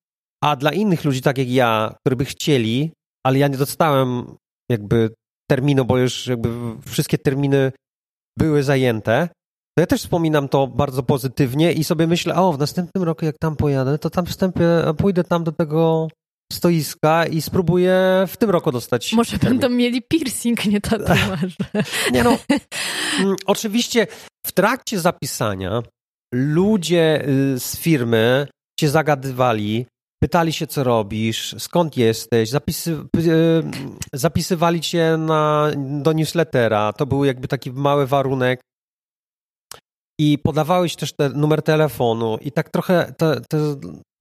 [0.42, 2.92] a dla innych ludzi, tak jak ja, którzy by chcieli,
[3.26, 4.36] ale ja nie dostałem
[4.70, 5.10] jakby
[5.50, 6.48] terminu, bo już jakby
[6.86, 7.72] wszystkie terminy
[8.38, 9.28] były zajęte,
[9.76, 13.38] to ja też wspominam to bardzo pozytywnie i sobie myślę, o, w następnym roku jak
[13.38, 14.66] tam pojadę, to tam wstępie,
[14.98, 16.08] pójdę tam do tego
[16.52, 19.12] stoiska i spróbuję w tym roku dostać.
[19.12, 19.58] Może termin.
[19.58, 21.56] będą mieli piercing, nie tatuaż.
[22.12, 22.38] nie no,
[23.20, 24.06] mm, oczywiście
[24.46, 25.82] w trakcie zapisania
[26.34, 28.46] ludzie y, z firmy
[28.80, 29.86] cię zagadywali,
[30.24, 33.62] pytali się, co robisz, skąd jesteś, zapisy, e,
[34.12, 36.92] zapisywali cię na, do newslettera.
[36.92, 38.60] To był jakby taki mały warunek.
[40.20, 43.34] i podawałeś też ten numer telefonu i tak trochę to,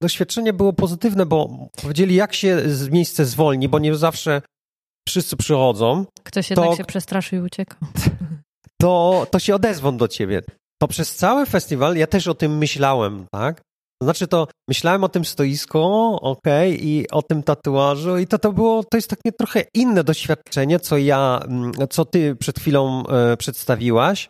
[0.02, 4.42] doświadczenie było pozytywne, bo powiedzieli jak się z miejsce zwolni, bo nie zawsze
[5.08, 6.04] wszyscy przychodzą.
[6.24, 7.78] Ktoś jednak to, się przestraszył i uciekał.
[8.80, 10.42] To, to się odezwą do ciebie.
[10.82, 13.62] To przez cały festiwal ja też o tym myślałem, tak?
[14.02, 15.78] Znaczy to myślałem o tym stoisku,
[16.16, 20.04] okej, okay, i o tym tatuażu i to, to było, to jest takie trochę inne
[20.04, 24.28] doświadczenie, co ja, mm, co ty przed chwilą e, przedstawiłaś.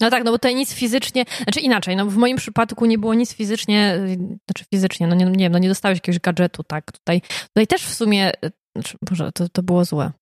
[0.00, 3.14] No tak, no bo tutaj nic fizycznie, znaczy inaczej, no w moim przypadku nie było
[3.14, 3.98] nic fizycznie,
[4.48, 7.82] znaczy fizycznie, no nie, nie wiem, no nie dostałeś jakiegoś gadżetu, tak, tutaj, tutaj też
[7.82, 8.32] w sumie,
[8.76, 10.12] znaczy, Boże, to, to było złe.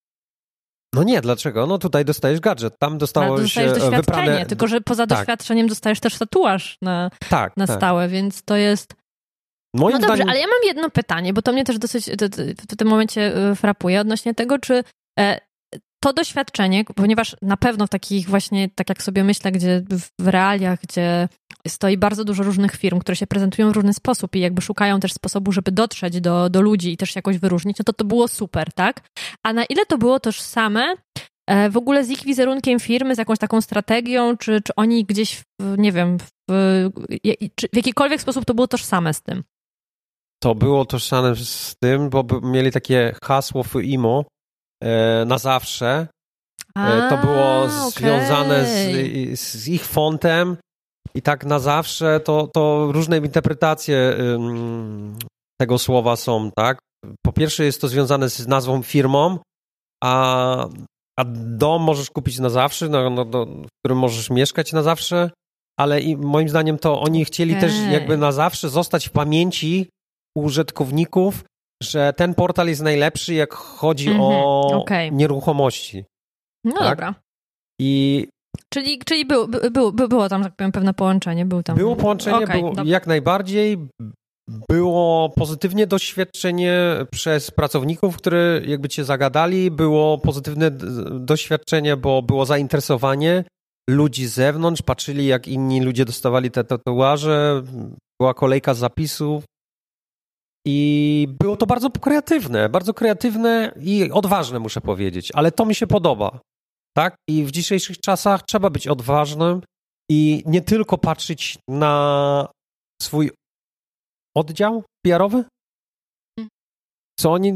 [0.97, 1.67] No nie, dlaczego?
[1.67, 4.47] No tutaj dostajesz gadżet, tam dostałeś no, dostajesz doświadczenie, wyprane...
[4.47, 5.19] tylko że poza tak.
[5.19, 7.77] doświadczeniem dostajesz też tatuaż na, tak, na tak.
[7.77, 8.95] stałe, więc to jest...
[9.75, 10.31] Moim no dobrze, zdaniem...
[10.31, 12.11] ale ja mam jedno pytanie, bo to mnie też dosyć
[12.71, 14.85] w tym momencie y, frapuje odnośnie tego, czy
[15.19, 15.41] e,
[16.01, 19.83] to doświadczenie, ponieważ na pewno w takich właśnie, tak jak sobie myślę, gdzie
[20.21, 21.29] w realiach, gdzie
[21.69, 25.13] stoi bardzo dużo różnych firm, które się prezentują w różny sposób i jakby szukają też
[25.13, 28.29] sposobu, żeby dotrzeć do, do ludzi i też się jakoś wyróżnić, no to to było
[28.29, 29.01] super, tak?
[29.43, 30.95] A na ile to było tożsame
[31.47, 35.45] e, w ogóle z ich wizerunkiem firmy, z jakąś taką strategią, czy, czy oni gdzieś,
[35.61, 36.31] w, nie wiem, w,
[37.55, 39.43] czy w jakikolwiek sposób to było tożsame z tym?
[40.43, 44.25] To było tożsame z tym, bo mieli takie hasło FIMO,
[45.27, 46.09] na zawsze.
[46.77, 47.91] A, to było okay.
[47.91, 50.57] związane z, z, ich fontem
[51.15, 54.17] i tak na zawsze to, to różne interpretacje
[55.61, 56.79] tego słowa są, tak?
[57.25, 59.39] Po pierwsze jest to związane z nazwą firmą,
[60.05, 60.69] a,
[61.19, 65.31] a dom możesz kupić na zawsze, no, no, do, w którym możesz mieszkać na zawsze,
[65.79, 67.61] ale i moim zdaniem to oni chcieli okay.
[67.61, 69.89] też jakby na zawsze zostać w pamięci
[70.37, 71.45] użytkowników
[71.83, 75.11] że ten portal jest najlepszy, jak chodzi mm -hmm, o okay.
[75.11, 76.05] nieruchomości.
[76.65, 76.91] No tak?
[76.91, 77.15] dobra.
[77.81, 78.27] I
[78.73, 81.47] Czyli, czyli był, był, był, było tam, tak powiem, pewne połączenie.
[81.47, 81.77] Był tam...
[81.77, 83.79] Było połączenie, okay, było, jak najbardziej.
[84.69, 86.77] Było pozytywnie doświadczenie
[87.11, 89.71] przez pracowników, które jakby cię zagadali.
[89.71, 90.71] Było pozytywne
[91.11, 93.45] doświadczenie, bo było zainteresowanie
[93.91, 94.83] ludzi z zewnątrz.
[94.83, 97.63] Patrzyli, jak inni ludzie dostawali te tatuaże.
[98.21, 99.45] Była kolejka zapisów.
[100.69, 105.87] I było to bardzo kreatywne, bardzo kreatywne i odważne, muszę powiedzieć, ale to mi się
[105.87, 106.41] podoba.
[106.97, 107.17] Tak?
[107.31, 109.63] I w dzisiejszych czasach trzeba być odważnym
[110.11, 112.49] i nie tylko patrzeć na
[113.03, 113.31] swój
[114.37, 115.45] oddział PR-owy,
[117.21, 117.53] co oni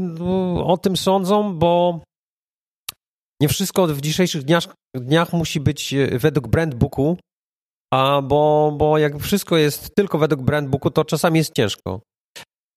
[0.63, 1.99] o tym sądzą, bo
[3.41, 4.63] nie wszystko w dzisiejszych dniach,
[4.95, 7.17] dniach musi być według brandbooku,
[7.93, 12.01] a bo, bo jak wszystko jest tylko według brandbooku, to czasami jest ciężko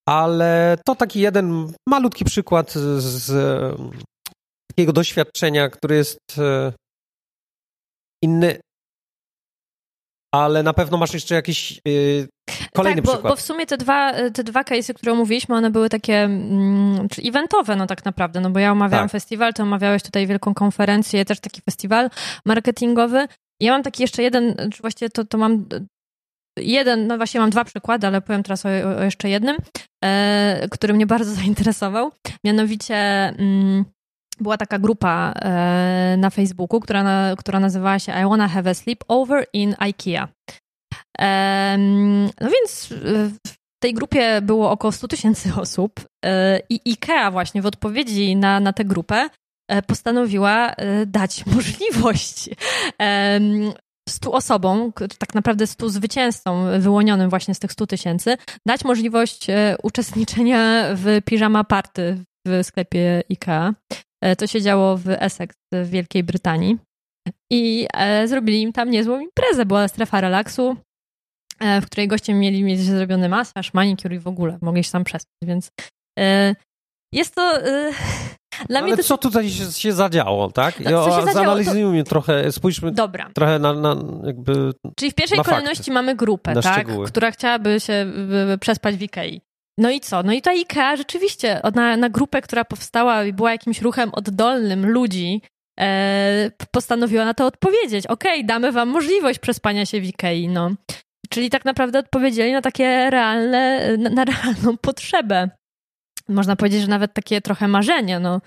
[0.09, 3.33] ale to taki jeden malutki przykład z, z
[4.71, 6.73] takiego doświadczenia, który jest e,
[8.23, 8.59] inny,
[10.35, 12.29] ale na pewno masz jeszcze jakiś yy,
[12.75, 13.33] kolejny tak, bo, przykład.
[13.33, 17.77] bo w sumie te dwa, te dwa case'y, które omówiliśmy, one były takie mm, eventowe,
[17.77, 19.13] no tak naprawdę, no bo ja omawiałam tak.
[19.13, 22.11] festiwal, ty omawiałeś tutaj wielką konferencję, też taki festiwal
[22.47, 23.29] marketingowy.
[23.61, 25.67] Ja mam taki jeszcze jeden, czy właściwie to, to mam
[26.59, 29.57] jeden, no właśnie mam dwa przykłady, ale powiem teraz o, o jeszcze jednym,
[30.05, 32.13] e, który mnie bardzo zainteresował.
[32.45, 33.85] Mianowicie mm,
[34.41, 38.75] była taka grupa e, na Facebooku, która, na, która nazywała się I Wanna Have a
[38.75, 40.29] Sleepover in IKEA.
[41.21, 41.77] E,
[42.41, 47.63] no więc e, w tej grupie było około 100 tysięcy osób e, i IKEA właśnie
[47.63, 49.29] w odpowiedzi na, na tę grupę
[49.71, 50.75] e, postanowiła
[51.07, 52.51] dać możliwość
[54.09, 58.37] stu osobom, tak naprawdę stu zwycięzcom wyłonionym właśnie z tych stu tysięcy,
[58.67, 63.73] dać możliwość e, uczestniczenia w piżama party w sklepie IKEA.
[64.23, 66.79] E, to się działo w Essex w Wielkiej Brytanii.
[67.53, 69.67] I e, zrobili im tam niezłą imprezę.
[69.67, 70.77] Była strefa relaksu,
[71.83, 74.59] w której goście mieli mieć zrobiony masaż, manicure i w ogóle.
[74.63, 75.71] Mogli się tam przespać, więc
[77.13, 77.61] jest to
[78.69, 79.03] dla Ale to...
[79.03, 80.81] co tutaj się, się zadziało, tak?
[80.81, 82.11] No, co się zanalizujmy to...
[82.11, 83.31] trochę, spójrzmy Dobra.
[83.35, 85.93] trochę na, na jakby Czyli w pierwszej kolejności fakty.
[85.93, 86.73] mamy grupę, tak?
[86.73, 87.07] Szczegóły.
[87.07, 88.13] Która chciałaby się
[88.61, 89.41] przespać w Ikei.
[89.79, 90.23] No i co?
[90.23, 94.87] No i ta IKEA rzeczywiście na, na grupę, która powstała i była jakimś ruchem oddolnym
[94.87, 95.43] ludzi,
[95.81, 98.07] e, postanowiła na to odpowiedzieć.
[98.07, 100.71] Okej, okay, damy wam możliwość przespania się w Ikei, no.
[101.31, 105.51] Czyli tak naprawdę odpowiedzieli na takie realne, na, na realną potrzebę
[106.29, 108.21] można powiedzieć, że nawet takie trochę marzenie.
[108.21, 108.41] No.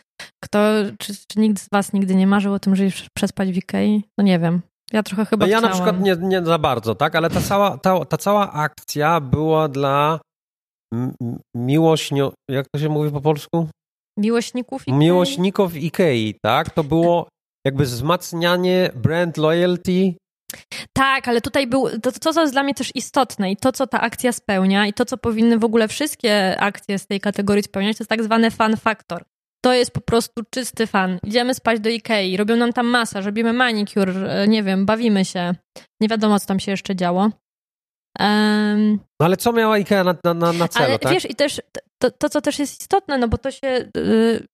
[0.43, 0.59] Kto,
[0.99, 4.03] czy, czy nikt z was nigdy nie marzył o tym, żeby przespać w Ikei?
[4.17, 4.61] No nie wiem.
[4.93, 5.77] Ja trochę chyba no Ja chciałam.
[5.77, 7.15] na przykład nie, nie za bardzo, tak?
[7.15, 10.19] Ale ta cała, ta, ta cała akcja była dla
[11.55, 13.69] miłośniów, jak to się mówi po polsku?
[14.19, 14.93] Miłośników Ikei?
[14.99, 16.69] Miłośników Ikei, tak?
[16.69, 17.27] To było
[17.65, 20.15] jakby wzmacnianie brand loyalty
[20.93, 23.87] Tak, ale tutaj był to, to, co jest dla mnie też istotne i to, co
[23.87, 27.97] ta akcja spełnia i to, co powinny w ogóle wszystkie akcje z tej kategorii spełniać,
[27.97, 29.23] to jest tak zwany fan factor.
[29.65, 31.19] To jest po prostu czysty fan.
[31.23, 35.55] Idziemy spać do Ikei, robią nam tam masaż, robimy manicure, nie wiem, bawimy się.
[36.01, 37.29] Nie wiadomo, co tam się jeszcze działo.
[38.19, 41.13] Um, no ale co miała Ikea na, na, na celu, ale tak?
[41.13, 41.61] wiesz, i też
[42.01, 44.47] to, to, co też jest istotne, no bo to się y,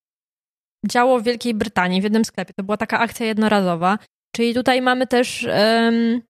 [0.90, 2.54] działo w Wielkiej Brytanii w jednym sklepie.
[2.54, 3.98] To była taka akcja jednorazowa.
[4.36, 6.22] Czyli tutaj mamy też um,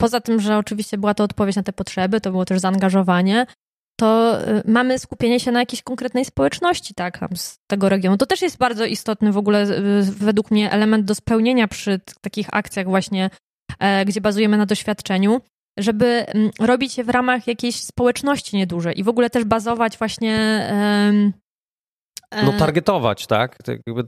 [0.00, 3.46] poza tym, że oczywiście była to odpowiedź na te potrzeby, to było też zaangażowanie,
[4.00, 8.16] to y, mamy skupienie się na jakiejś konkretnej społeczności, tak, tam z tego regionu.
[8.16, 12.48] To też jest bardzo istotny w ogóle y, według mnie element do spełnienia przy takich
[12.52, 13.30] akcjach właśnie,
[13.78, 15.40] e, gdzie bazujemy na doświadczeniu,
[15.78, 20.66] żeby mm, robić je w ramach jakiejś społeczności niedużej i w ogóle też bazować właśnie
[22.42, 23.58] no targetować, tak?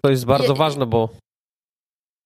[0.02, 1.08] To jest bardzo ważne, bo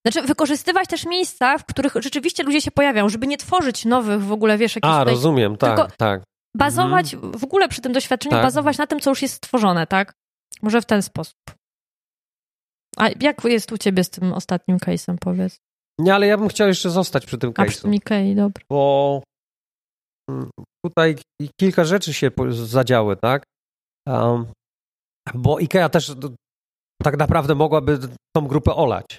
[0.06, 4.32] znaczy, wykorzystywać też miejsca, w których rzeczywiście ludzie się pojawiają, żeby nie tworzyć nowych w
[4.32, 4.94] ogóle, wiesz, jakichś...
[4.94, 6.22] A, tutaj, rozumiem, tak, tak.
[6.56, 7.32] Bazować mhm.
[7.38, 8.42] w ogóle przy tym doświadczeniu, tak.
[8.42, 10.12] bazować na tym, co już jest stworzone, tak?
[10.62, 11.36] Może w ten sposób.
[12.96, 15.58] A jak jest u ciebie z tym ostatnim case'em, powiedz?
[15.98, 17.62] Nie, ale ja bym chciał jeszcze zostać przy tym case'u.
[17.62, 18.64] A przy tym Ikei, dobra.
[18.70, 19.22] Bo
[20.30, 20.50] mm,
[20.84, 21.16] tutaj
[21.60, 23.42] kilka rzeczy się zadziały, tak?
[24.08, 24.46] Um,
[25.34, 26.12] bo Ikea też
[27.02, 27.98] tak naprawdę mogłaby
[28.36, 29.18] tą grupę olać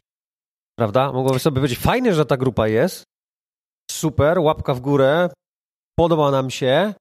[0.80, 1.12] prawda?
[1.12, 3.04] Mogłoby sobie powiedzieć, fajnie, że ta grupa jest,
[3.92, 5.30] super, łapka w górę,
[6.00, 6.94] podoba nam się,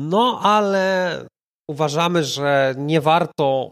[0.00, 1.26] no ale
[1.70, 3.70] uważamy, że nie warto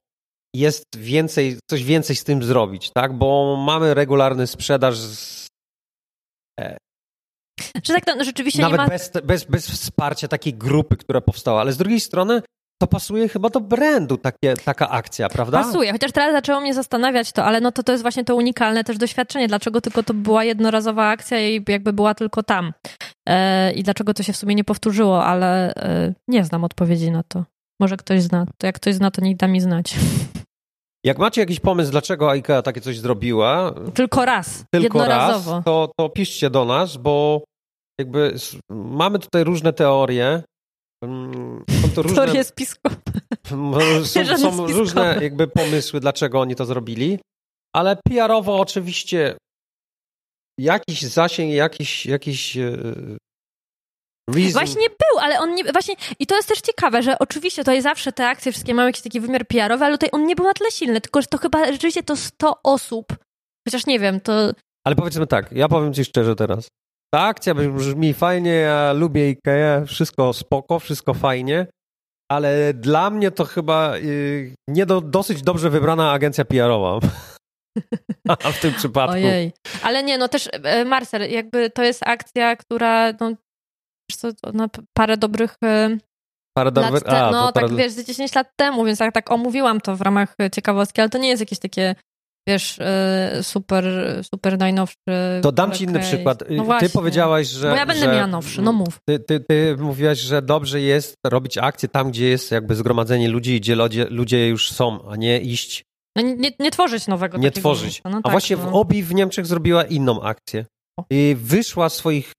[0.55, 3.13] jest więcej, coś więcej z tym zrobić, tak?
[3.13, 5.47] Bo mamy regularny sprzedaż z,
[6.61, 6.77] e,
[7.85, 8.89] że tak, no, rzeczywiście Nawet nie ma...
[8.89, 11.61] bez, bez, bez wsparcia takiej grupy, która powstała.
[11.61, 12.43] Ale z drugiej strony
[12.79, 15.63] to pasuje chyba do brandu takie, taka akcja, prawda?
[15.63, 18.85] Pasuje, chociaż teraz zaczęło mnie zastanawiać to, ale no to, to jest właśnie to unikalne
[18.85, 19.49] też doświadczenie.
[19.49, 22.73] Dlaczego tylko to była jednorazowa akcja i jakby była tylko tam?
[23.29, 27.23] E, I dlaczego to się w sumie nie powtórzyło, ale e, nie znam odpowiedzi na
[27.23, 27.45] to.
[27.81, 28.47] Może ktoś zna.
[28.59, 29.95] To jak ktoś zna, to niech da mi znać.
[31.05, 33.75] Jak macie jakiś pomysł, dlaczego IKEA takie coś zrobiła?
[33.95, 35.55] Tylko raz, tylko jednorazowo.
[35.55, 37.45] Raz, to, to piszcie do nas, bo
[38.01, 38.35] jakby
[38.71, 40.43] mamy tutaj różne teorie.
[41.05, 42.97] Mm, są to różne, Teorie spiskowe.
[44.05, 47.19] Są, są różne jakby pomysły, dlaczego oni to zrobili,
[47.75, 49.37] ale PR-owo oczywiście
[50.59, 52.79] jakiś zasięg, jakiś, jakiś e,
[54.31, 54.53] Reason.
[54.53, 55.65] Właśnie był, ale on nie.
[55.73, 59.03] Właśnie, I to jest też ciekawe, że oczywiście tutaj zawsze te akcje wszystkie mają jakiś
[59.03, 61.73] taki wymiar PR-owy, ale tutaj on nie był na tyle silny, tylko że to chyba
[61.73, 63.17] rzeczywiście to 100 osób.
[63.69, 64.33] Chociaż nie wiem, to.
[64.87, 66.69] Ale powiedzmy tak, ja powiem ci szczerze teraz.
[67.15, 71.67] Ta akcja brzmi fajnie, ja lubię Ikea, wszystko spoko, wszystko fajnie,
[72.33, 77.09] ale dla mnie to chyba yy, nie do, dosyć dobrze wybrana agencja PR-owa.
[78.29, 79.15] A w tym przypadku.
[79.15, 79.53] Ojej.
[79.83, 83.33] Ale nie, no też e, Marcel, jakby to jest akcja, która no,
[84.13, 85.99] co, na parę dobrych e,
[86.57, 87.77] Parę dobrych, te, a, no tak parę...
[87.77, 91.29] wiesz, 10 lat temu, więc tak, tak omówiłam to w ramach ciekawostki, ale to nie
[91.29, 91.95] jest jakieś takie
[92.49, 93.85] wiesz, y, super,
[94.33, 95.41] super najnowszy.
[95.43, 96.45] To dam ci inny przykład.
[96.51, 97.71] No ty powiedziałaś, że.
[97.71, 98.99] Bo ja będę że, miała nowszy, no mów.
[99.09, 103.61] Ty, ty, ty mówiłaś, że dobrze jest robić akcje tam, gdzie jest jakby zgromadzenie ludzi,
[103.61, 105.83] gdzie ludzie, ludzie już są, a nie iść.
[106.17, 108.03] No nie, nie, nie tworzyć nowego Nie tworzyć.
[108.05, 108.71] No tak, a właśnie no.
[108.71, 110.67] w OBI w Niemczech zrobiła inną akcję.
[111.11, 112.33] I wyszła z swoich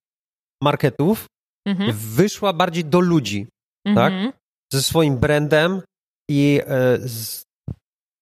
[0.64, 1.26] marketów,
[1.68, 1.92] mhm.
[1.94, 3.48] wyszła bardziej do ludzi,
[3.86, 4.14] tak?
[4.14, 4.32] mhm.
[4.32, 4.40] tak?
[4.74, 5.82] Ze swoim brandem
[6.30, 7.45] i e, z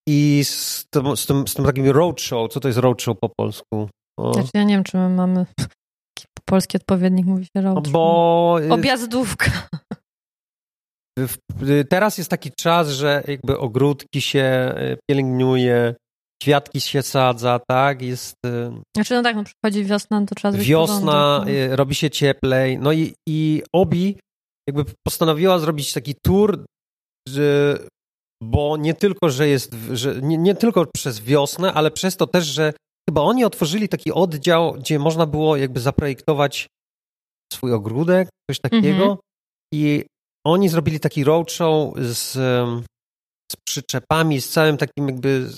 [0.07, 3.89] i z tym, z, tym, z tym takim roadshow, co to jest roadshow po polsku?
[4.19, 4.33] O.
[4.33, 5.45] Znaczy, ja nie wiem, czy my mamy
[6.45, 7.93] polski odpowiednik, mówi się roadshow.
[7.93, 8.59] Bo...
[8.69, 9.67] Objazdówka.
[11.89, 15.95] Teraz jest taki czas, że jakby ogródki się y, pielęgnuje,
[16.41, 18.01] kwiatki się sadza, tak?
[18.01, 18.35] Jest...
[18.45, 21.73] Y, znaczy, no tak, no przychodzi wiosna, to czas Wiosna, porządek, no.
[21.73, 24.17] Y, robi się cieplej, no i, i Obi
[24.67, 26.65] jakby postanowiła zrobić taki tour,
[27.27, 27.77] że
[28.43, 32.45] bo nie tylko, że jest, że nie, nie, tylko przez wiosnę, ale przez to też,
[32.45, 32.73] że
[33.09, 36.67] chyba oni otworzyli taki oddział, gdzie można było jakby zaprojektować
[37.53, 39.17] swój ogródek, coś takiego mm -hmm.
[39.73, 40.05] i
[40.45, 42.31] oni zrobili taki roadshow z,
[43.51, 45.49] z przyczepami, z całym takim jakby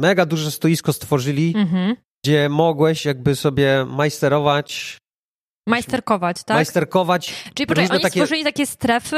[0.00, 1.96] mega duże stoisko stworzyli, mm -hmm.
[2.24, 4.98] gdzie mogłeś jakby sobie majsterować
[5.68, 6.56] Majsterkować, tak?
[6.56, 7.34] Majsterkować.
[7.54, 8.20] Czyli poczekaj, oni takie...
[8.20, 9.16] stworzyli takie strefy,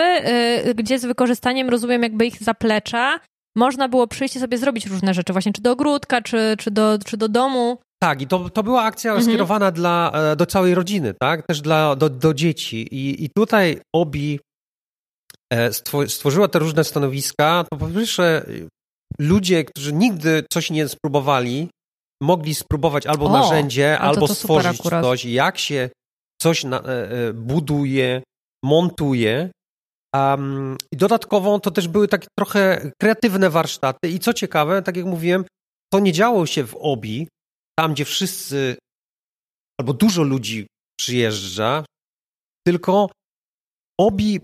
[0.64, 3.20] yy, gdzie z wykorzystaniem, rozumiem, jakby ich zaplecza,
[3.56, 6.98] można było przyjść i sobie zrobić różne rzeczy, właśnie czy do ogródka, czy, czy, do,
[7.04, 7.78] czy do domu.
[8.02, 9.24] Tak, i to, to była akcja mhm.
[9.24, 11.46] skierowana dla, e, do całej rodziny, tak?
[11.46, 12.76] Też dla, do, do dzieci.
[12.76, 14.40] I, I tutaj Obi
[15.52, 15.72] e,
[16.08, 17.64] stworzyła te różne stanowiska.
[17.70, 18.46] To po pierwsze,
[19.18, 21.68] ludzie, którzy nigdy coś nie spróbowali,
[22.22, 25.90] mogli spróbować albo o, narzędzie, albo to to stworzyć coś, jak się
[26.42, 28.22] coś na, e, e, buduje,
[28.64, 29.50] montuje.
[30.14, 34.08] Um, I dodatkowo to też były takie trochę kreatywne warsztaty.
[34.08, 35.44] I co ciekawe, tak jak mówiłem,
[35.92, 37.28] to nie działo się w OBI,
[37.78, 38.76] tam gdzie wszyscy
[39.80, 40.66] albo dużo ludzi
[41.00, 41.84] przyjeżdża,
[42.66, 43.10] tylko
[44.00, 44.40] OBI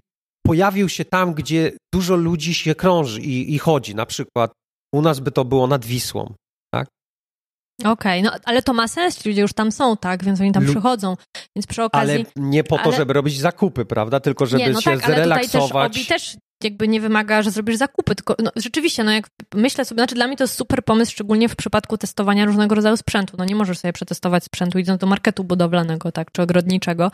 [0.47, 3.95] pojawił się tam, gdzie dużo ludzi się krąży i, i chodzi.
[3.95, 4.53] Na przykład
[4.95, 6.35] u nas by to było nad Wisłą?
[7.81, 10.65] Okej, okay, no ale to ma sens, ludzie już tam są, tak, więc oni tam
[10.65, 11.17] Lu przychodzą,
[11.57, 12.15] więc przy okazji...
[12.15, 12.97] Ale nie po to, ale...
[12.97, 15.73] żeby robić zakupy, prawda, tylko żeby nie, no się tak, zrelaksować.
[15.73, 19.29] Ale tutaj też, też jakby nie wymaga, że zrobisz zakupy, tylko no, rzeczywiście, no jak
[19.55, 22.97] myślę sobie, znaczy dla mnie to jest super pomysł, szczególnie w przypadku testowania różnego rodzaju
[22.97, 27.11] sprzętu, no nie możesz sobie przetestować sprzętu idąc do marketu budowlanego, tak, czy ogrodniczego,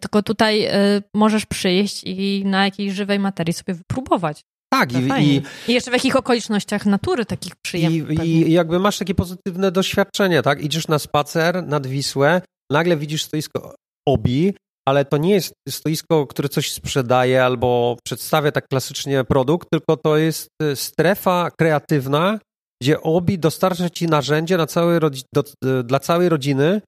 [0.00, 4.44] tylko tutaj y, możesz przyjść i na jakiejś żywej materii sobie wypróbować.
[4.78, 8.24] Tak, i, i, I, jeszcze w jakich okolicznościach natury takich przyjemnych.
[8.24, 10.62] I, I, jakby masz takie pozytywne doświadczenie, tak?
[10.62, 13.74] Idziesz na spacer nad Wisłę, nagle widzisz stoisko
[14.08, 14.54] obi,
[14.88, 20.16] ale to nie jest stoisko, które coś sprzedaje albo przedstawia tak klasycznie produkt, tylko to
[20.16, 22.38] jest y, strefa kreatywna,
[22.82, 25.00] gdzie obi dostarcza ci narzędzie na całe,
[25.34, 25.44] do,
[25.84, 26.80] dla całej rodziny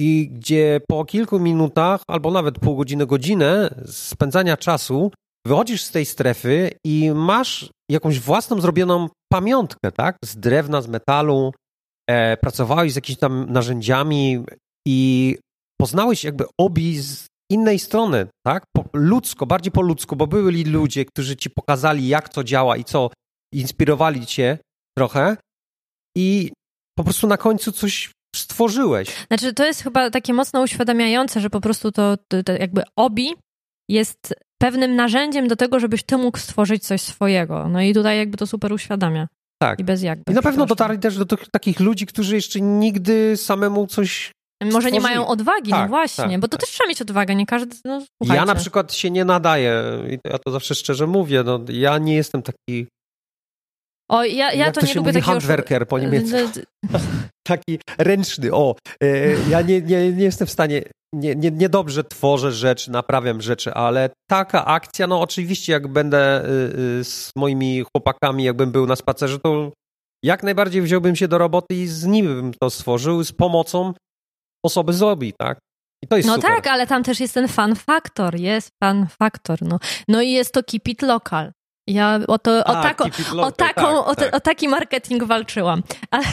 [0.00, 5.10] i gdzie po kilku minutach albo nawet pół godziny, godzinę spędzania czasu
[5.46, 10.16] wychodzisz z tej strefy i masz jakąś własną zrobioną pamiątkę, tak?
[10.24, 11.52] Z drewna, z metalu,
[12.10, 14.44] e, pracowałeś z jakimiś tam narzędziami
[14.88, 15.38] i
[15.80, 18.64] poznałeś jakby obi z innej strony, tak?
[18.76, 22.84] Po, ludzko, bardziej po ludzku, bo byli ludzie, którzy ci pokazali, jak to działa i
[22.84, 23.10] co,
[23.54, 24.58] inspirowali cię
[24.98, 25.36] trochę
[26.16, 26.52] i
[26.98, 29.26] po prostu na końcu coś stworzyłeś.
[29.26, 33.34] Znaczy, to jest chyba takie mocno uświadamiające, że po prostu to, to, to jakby obi
[33.90, 37.68] jest pewnym narzędziem do tego, żebyś ty mógł stworzyć coś swojego.
[37.68, 39.28] No i tutaj jakby to super uświadamia.
[39.62, 39.80] Tak.
[39.80, 40.32] I bez jakby.
[40.32, 44.32] I na pewno dotarli też do takich ludzi, którzy jeszcze nigdy samemu coś
[44.64, 46.60] może nie mają odwagi, no tak, no właśnie, tak, bo to tak.
[46.60, 50.38] też trzeba mieć odwagę, nie każdy, no, Ja na przykład się nie nadaję, i ja
[50.38, 52.86] to zawsze szczerze mówię, no, ja nie jestem taki...
[54.10, 55.26] O, ja, ja to, to nie lubię takiego...
[55.26, 56.36] handwerker po niemiecku.
[57.48, 58.76] taki ręczny, o.
[59.02, 59.06] E,
[59.50, 60.82] ja nie, nie, nie jestem w stanie,
[61.16, 66.48] nie, nie, niedobrze tworzę rzeczy, naprawiam rzeczy, ale taka akcja, no oczywiście jak będę y,
[67.00, 69.72] y, z moimi chłopakami, jakbym był na spacerze, to
[70.22, 73.92] jak najbardziej wziąłbym się do roboty i z nimi bym to stworzył z pomocą
[74.64, 75.58] osoby z tak?
[76.02, 76.50] I to jest no super.
[76.50, 79.78] tak, ale tam też jest ten fan faktor, jest fan faktor, no.
[80.08, 81.52] No i jest to keep it local.
[81.86, 83.04] Ja o, to, o, A, tako,
[83.40, 84.34] o, taką, tak, o, te, tak.
[84.34, 85.82] o, taki marketing walczyłam.
[86.10, 86.24] Ale.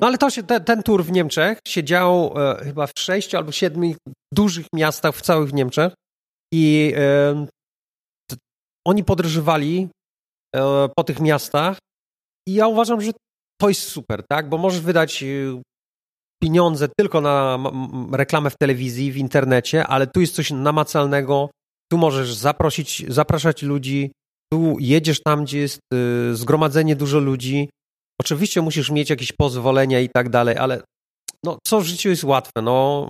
[0.00, 3.36] No ale to się, te, ten tour w Niemczech się dział e, chyba w sześciu
[3.36, 3.94] albo siedmiu
[4.34, 5.94] dużych miastach w całych Niemczech
[6.54, 7.46] i e,
[8.30, 8.36] t,
[8.86, 9.88] oni podróżowali
[10.56, 11.78] e, po tych miastach
[12.48, 13.12] i ja uważam, że
[13.60, 14.48] to jest super, tak?
[14.48, 15.26] Bo możesz wydać e,
[16.42, 17.58] pieniądze tylko na
[18.12, 21.50] reklamę w telewizji, w internecie, ale tu jest coś namacalnego,
[21.92, 24.12] tu możesz zaprosić, zapraszać ludzi,
[24.52, 27.68] tu jedziesz tam, gdzie jest y, zgromadzenie dużo ludzi.
[28.26, 30.82] Oczywiście musisz mieć jakieś pozwolenia i tak dalej, ale
[31.44, 32.62] no, co w życiu jest łatwe?
[32.62, 33.06] No,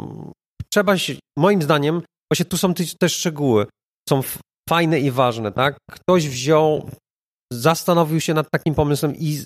[0.73, 3.67] trzeba się, moim zdaniem, właśnie tu są te szczegóły,
[4.09, 4.21] są
[4.69, 5.77] fajne i ważne, tak?
[5.91, 6.91] Ktoś wziął,
[7.53, 9.45] zastanowił się nad takim pomysłem i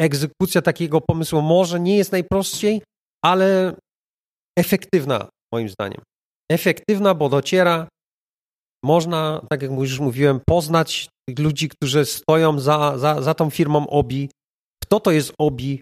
[0.00, 2.82] egzekucja takiego pomysłu może nie jest najprościej,
[3.24, 3.74] ale
[4.58, 6.02] efektywna, moim zdaniem.
[6.52, 7.88] Efektywna, bo dociera,
[8.84, 14.28] można, tak jak już mówiłem, poznać ludzi, którzy stoją za, za, za tą firmą OBI,
[14.86, 15.80] kto to jest OBI.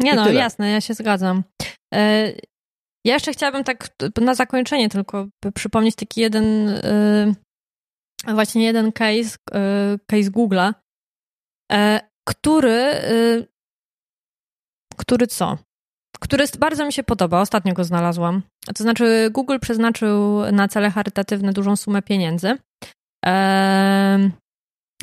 [0.00, 0.40] Nie I no, tyle.
[0.40, 1.44] jasne, ja się zgadzam.
[1.94, 2.32] E,
[3.06, 3.88] ja jeszcze chciałabym tak
[4.20, 7.34] na zakończenie tylko przypomnieć taki jeden, e,
[8.28, 10.74] właśnie jeden case, e, case Google'a,
[12.28, 12.92] który,
[14.96, 15.58] który co?
[16.20, 17.40] który bardzo mi się podoba.
[17.40, 18.42] Ostatnio go znalazłam.
[18.74, 22.58] To znaczy, Google przeznaczył na cele charytatywne dużą sumę pieniędzy.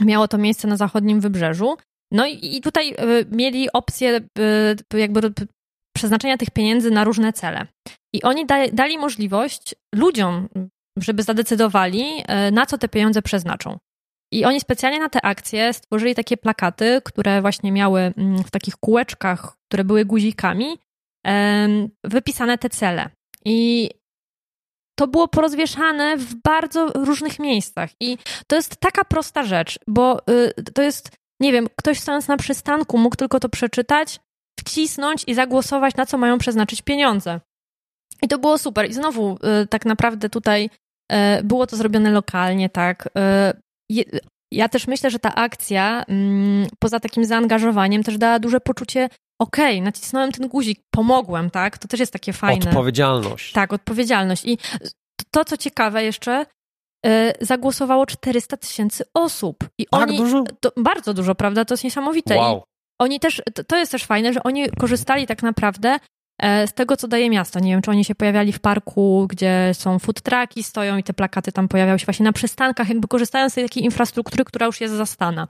[0.02, 1.78] Miało to miejsce na zachodnim wybrzeżu.
[2.12, 4.22] No i, i tutaj y, mieli opcję
[4.94, 5.34] y, jakby
[5.96, 7.68] przeznaczenia tych pieniędzy na różne cele.
[8.14, 10.48] I oni da, dali możliwość ludziom,
[10.98, 12.04] żeby zadecydowali,
[12.48, 13.78] y, na co te pieniądze przeznaczą.
[14.34, 18.76] I oni specjalnie na te akcje stworzyli takie plakaty, które właśnie miały mm, w takich
[18.76, 20.78] kółeczkach, które były guzikami
[22.04, 23.10] wypisane te cele.
[23.46, 23.90] I
[25.02, 27.90] to było porozwieszane w bardzo różnych miejscach.
[28.00, 32.38] I to jest taka prosta rzecz, bo y, to jest, nie wiem, ktoś stojąc na
[32.38, 34.20] przystanku mógł tylko to przeczytać,
[34.60, 37.40] wcisnąć i zagłosować, na co mają przeznaczyć pieniądze.
[38.22, 38.90] I to było super.
[38.90, 40.70] I znowu, y, tak naprawdę tutaj
[41.12, 43.10] y, było to zrobione lokalnie, tak.
[44.54, 49.10] ja też myślę, że ta akcja, mm, poza takim zaangażowaniem, też dała duże poczucie,
[49.40, 51.78] okej, okay, nacisnąłem ten guzik, pomogłem, tak?
[51.78, 52.70] To też jest takie fajne.
[52.70, 53.52] Odpowiedzialność.
[53.52, 54.46] Tak, odpowiedzialność.
[54.46, 54.58] I
[55.32, 56.46] to, co ciekawe jeszcze,
[57.42, 59.70] zagłosowało 400 tysięcy osób.
[59.78, 60.44] I tak oni, dużo?
[60.60, 61.66] To, bardzo dużo, prawda?
[61.66, 62.36] To jest niesamowite.
[62.36, 62.58] Wow.
[62.58, 62.62] I
[63.00, 65.98] oni też, to, to jest też fajne, że oni korzystali tak naprawdę
[66.42, 67.60] e, z tego, co daje miasto.
[67.60, 71.14] Nie wiem, czy oni się pojawiali w parku, gdzie są food trucki, stoją i te
[71.14, 74.82] plakaty tam pojawiały się właśnie na przystankach, jakby korzystając z tej takiej infrastruktury, która już
[74.82, 75.48] jest zastana.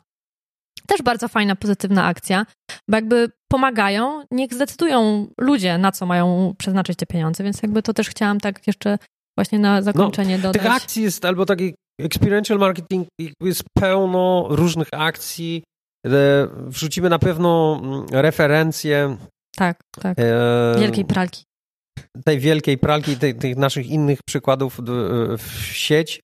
[0.88, 2.46] Też bardzo fajna, pozytywna akcja,
[2.88, 7.94] bo jakby pomagają, niech zdecydują ludzie, na co mają przeznaczyć te pieniądze, więc jakby to
[7.94, 8.98] też chciałam tak jeszcze
[9.38, 10.62] właśnie na zakończenie no, dodać.
[10.62, 13.08] Tych akcji jest, albo taki experiential marketing,
[13.42, 15.64] jest pełno różnych akcji.
[16.06, 19.18] E, wrzucimy na pewno mm, referencje.
[19.56, 20.20] Tak, tak.
[20.20, 21.44] E, wielkiej pralki.
[22.26, 24.80] Tej wielkiej pralki, tych, tych naszych innych przykładów
[25.38, 26.20] w sieć.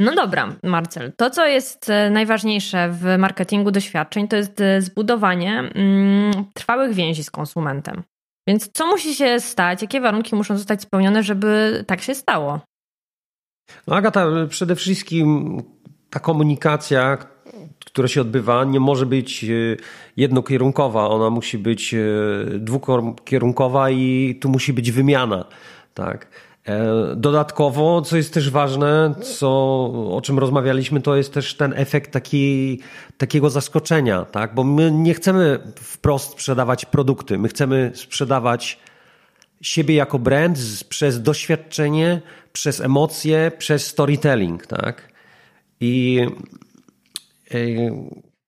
[0.00, 1.12] No dobra, Marcel.
[1.16, 7.30] To, co jest e, najważniejsze w marketingu doświadczeń, to jest zbudowanie mm, trwałych więzi z
[7.30, 8.02] konsumentem.
[8.48, 12.60] Więc co musi się stać, jakie warunki muszą zostać spełnione, żeby tak się stało?
[13.86, 15.60] No Agata, przede wszystkim
[16.10, 17.18] ta komunikacja,
[17.86, 19.46] która się odbywa, nie może być e,
[20.16, 21.08] jednokierunkowa.
[21.08, 21.98] Ona musi być e,
[22.58, 25.44] dwukierunkowa i tu musi być wymiana.
[25.94, 26.45] Tak.
[26.66, 29.48] E, dodatkowo, co jest też ważne, co,
[30.16, 32.80] o czym rozmawialiśmy, to jest też ten efekt taki,
[33.18, 34.54] takiego zaskoczenia, tak?
[34.54, 38.78] Bo my nie chcemy wprost sprzedawać produkty, my chcemy sprzedawać
[39.60, 40.58] siebie jako brand
[40.88, 42.20] przez doświadczenie,
[42.52, 45.12] przez emocje, przez storytelling, tak?
[45.80, 46.20] I.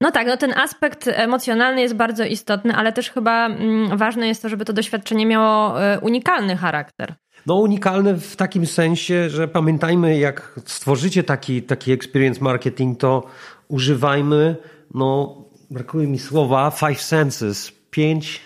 [0.01, 4.43] no tak, no ten aspekt emocjonalny jest bardzo istotny, ale też chyba mm, ważne jest
[4.43, 7.15] to, żeby to doświadczenie miało e, unikalny charakter.
[7.49, 13.27] No unikalne w takim sensie, że pamiętajmy, jak stworzycie taki, taki experience marketing, to
[13.69, 14.57] używajmy,
[14.95, 15.37] no
[15.71, 18.41] brakuje mi słowa, five senses, pięć...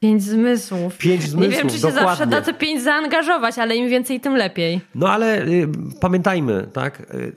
[0.00, 0.98] Pięć zmysłów.
[0.98, 2.08] Pięć zmysłów, Nie wiem, czy się dokładnie.
[2.08, 4.80] zawsze da te pięć zaangażować, ale im więcej, tym lepiej.
[4.94, 5.68] No ale y,
[6.00, 7.00] pamiętajmy, tak?
[7.14, 7.32] Y,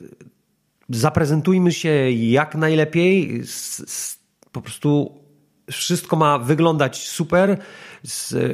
[0.90, 3.40] zaprezentujmy się jak najlepiej.
[3.40, 4.20] S, s,
[4.52, 5.21] po prostu
[5.72, 7.58] wszystko ma wyglądać super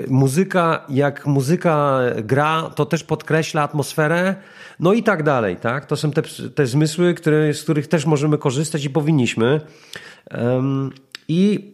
[0.08, 4.36] muzyka, jak muzyka gra, to też podkreśla atmosferę,
[4.80, 5.86] no i tak dalej, tak?
[5.86, 6.22] To są te,
[6.56, 9.62] te zmysły, które, z których też możemy korzystać i powinniśmy.
[10.32, 10.92] Um,
[11.28, 11.72] I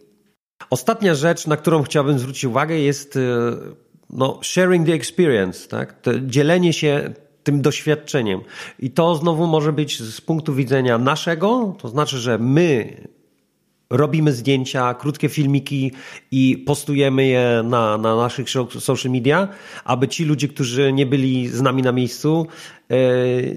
[0.70, 3.20] ostatnia rzecz, na którą chciałbym zwrócić uwagę, jest e,
[4.10, 6.00] no, sharing the experience, tak?
[6.00, 8.40] To dzielenie się tym doświadczeniem.
[8.78, 12.96] I to znowu może być z punktu widzenia naszego, to znaczy, że my
[13.90, 15.92] robimy zdjęcia, krótkie filmiki
[16.30, 18.46] i postujemy je na, na naszych
[18.80, 19.48] social media,
[19.84, 22.46] aby ci ludzie, którzy nie byli z nami na miejscu,
[22.88, 22.96] e,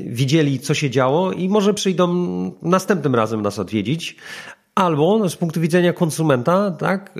[0.06, 2.08] widzieli, co się działo i może przyjdą
[2.62, 4.16] następnym razem nas odwiedzić.
[4.78, 7.14] Albo z punktu widzenia konsumenta, tak,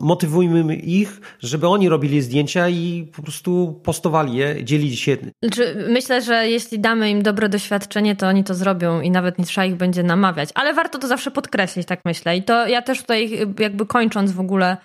[0.00, 5.16] motywujmy ich, żeby oni robili zdjęcia i po prostu postowali je, dzielili się.
[5.42, 9.44] Znaczy, myślę, że jeśli damy im dobre doświadczenie, to oni to zrobią i nawet nie
[9.44, 10.48] trzeba ich będzie namawiać.
[10.54, 12.36] Ale warto to zawsze podkreślić, tak myślę.
[12.36, 14.76] I to ja też tutaj, jakby kończąc w ogóle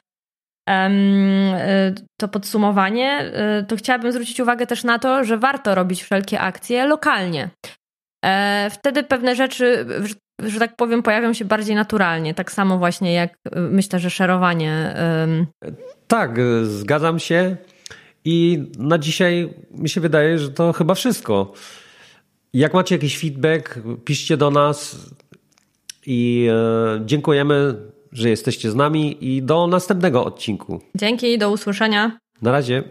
[0.67, 0.93] um,
[2.17, 6.87] to podsumowanie, y, to chciałabym zwrócić uwagę też na to, że warto robić wszelkie akcje
[6.87, 7.49] lokalnie.
[8.23, 9.85] E, wtedy pewne rzeczy
[10.45, 12.33] że tak powiem, pojawią się bardziej naturalnie.
[12.33, 14.95] Tak samo właśnie jak y, myślę, że szerowanie.
[16.07, 17.57] Tak, zgadzam się.
[18.25, 21.53] I na dzisiaj mi się wydaje, że to chyba wszystko.
[22.53, 24.97] Jak macie jakiś feedback, piszcie do nas
[26.05, 27.75] i e, dziękujemy,
[28.11, 30.81] że jesteście z nami i do następnego odcinku.
[30.95, 32.17] Dzięki, do usłyszenia.
[32.41, 32.83] Na razie.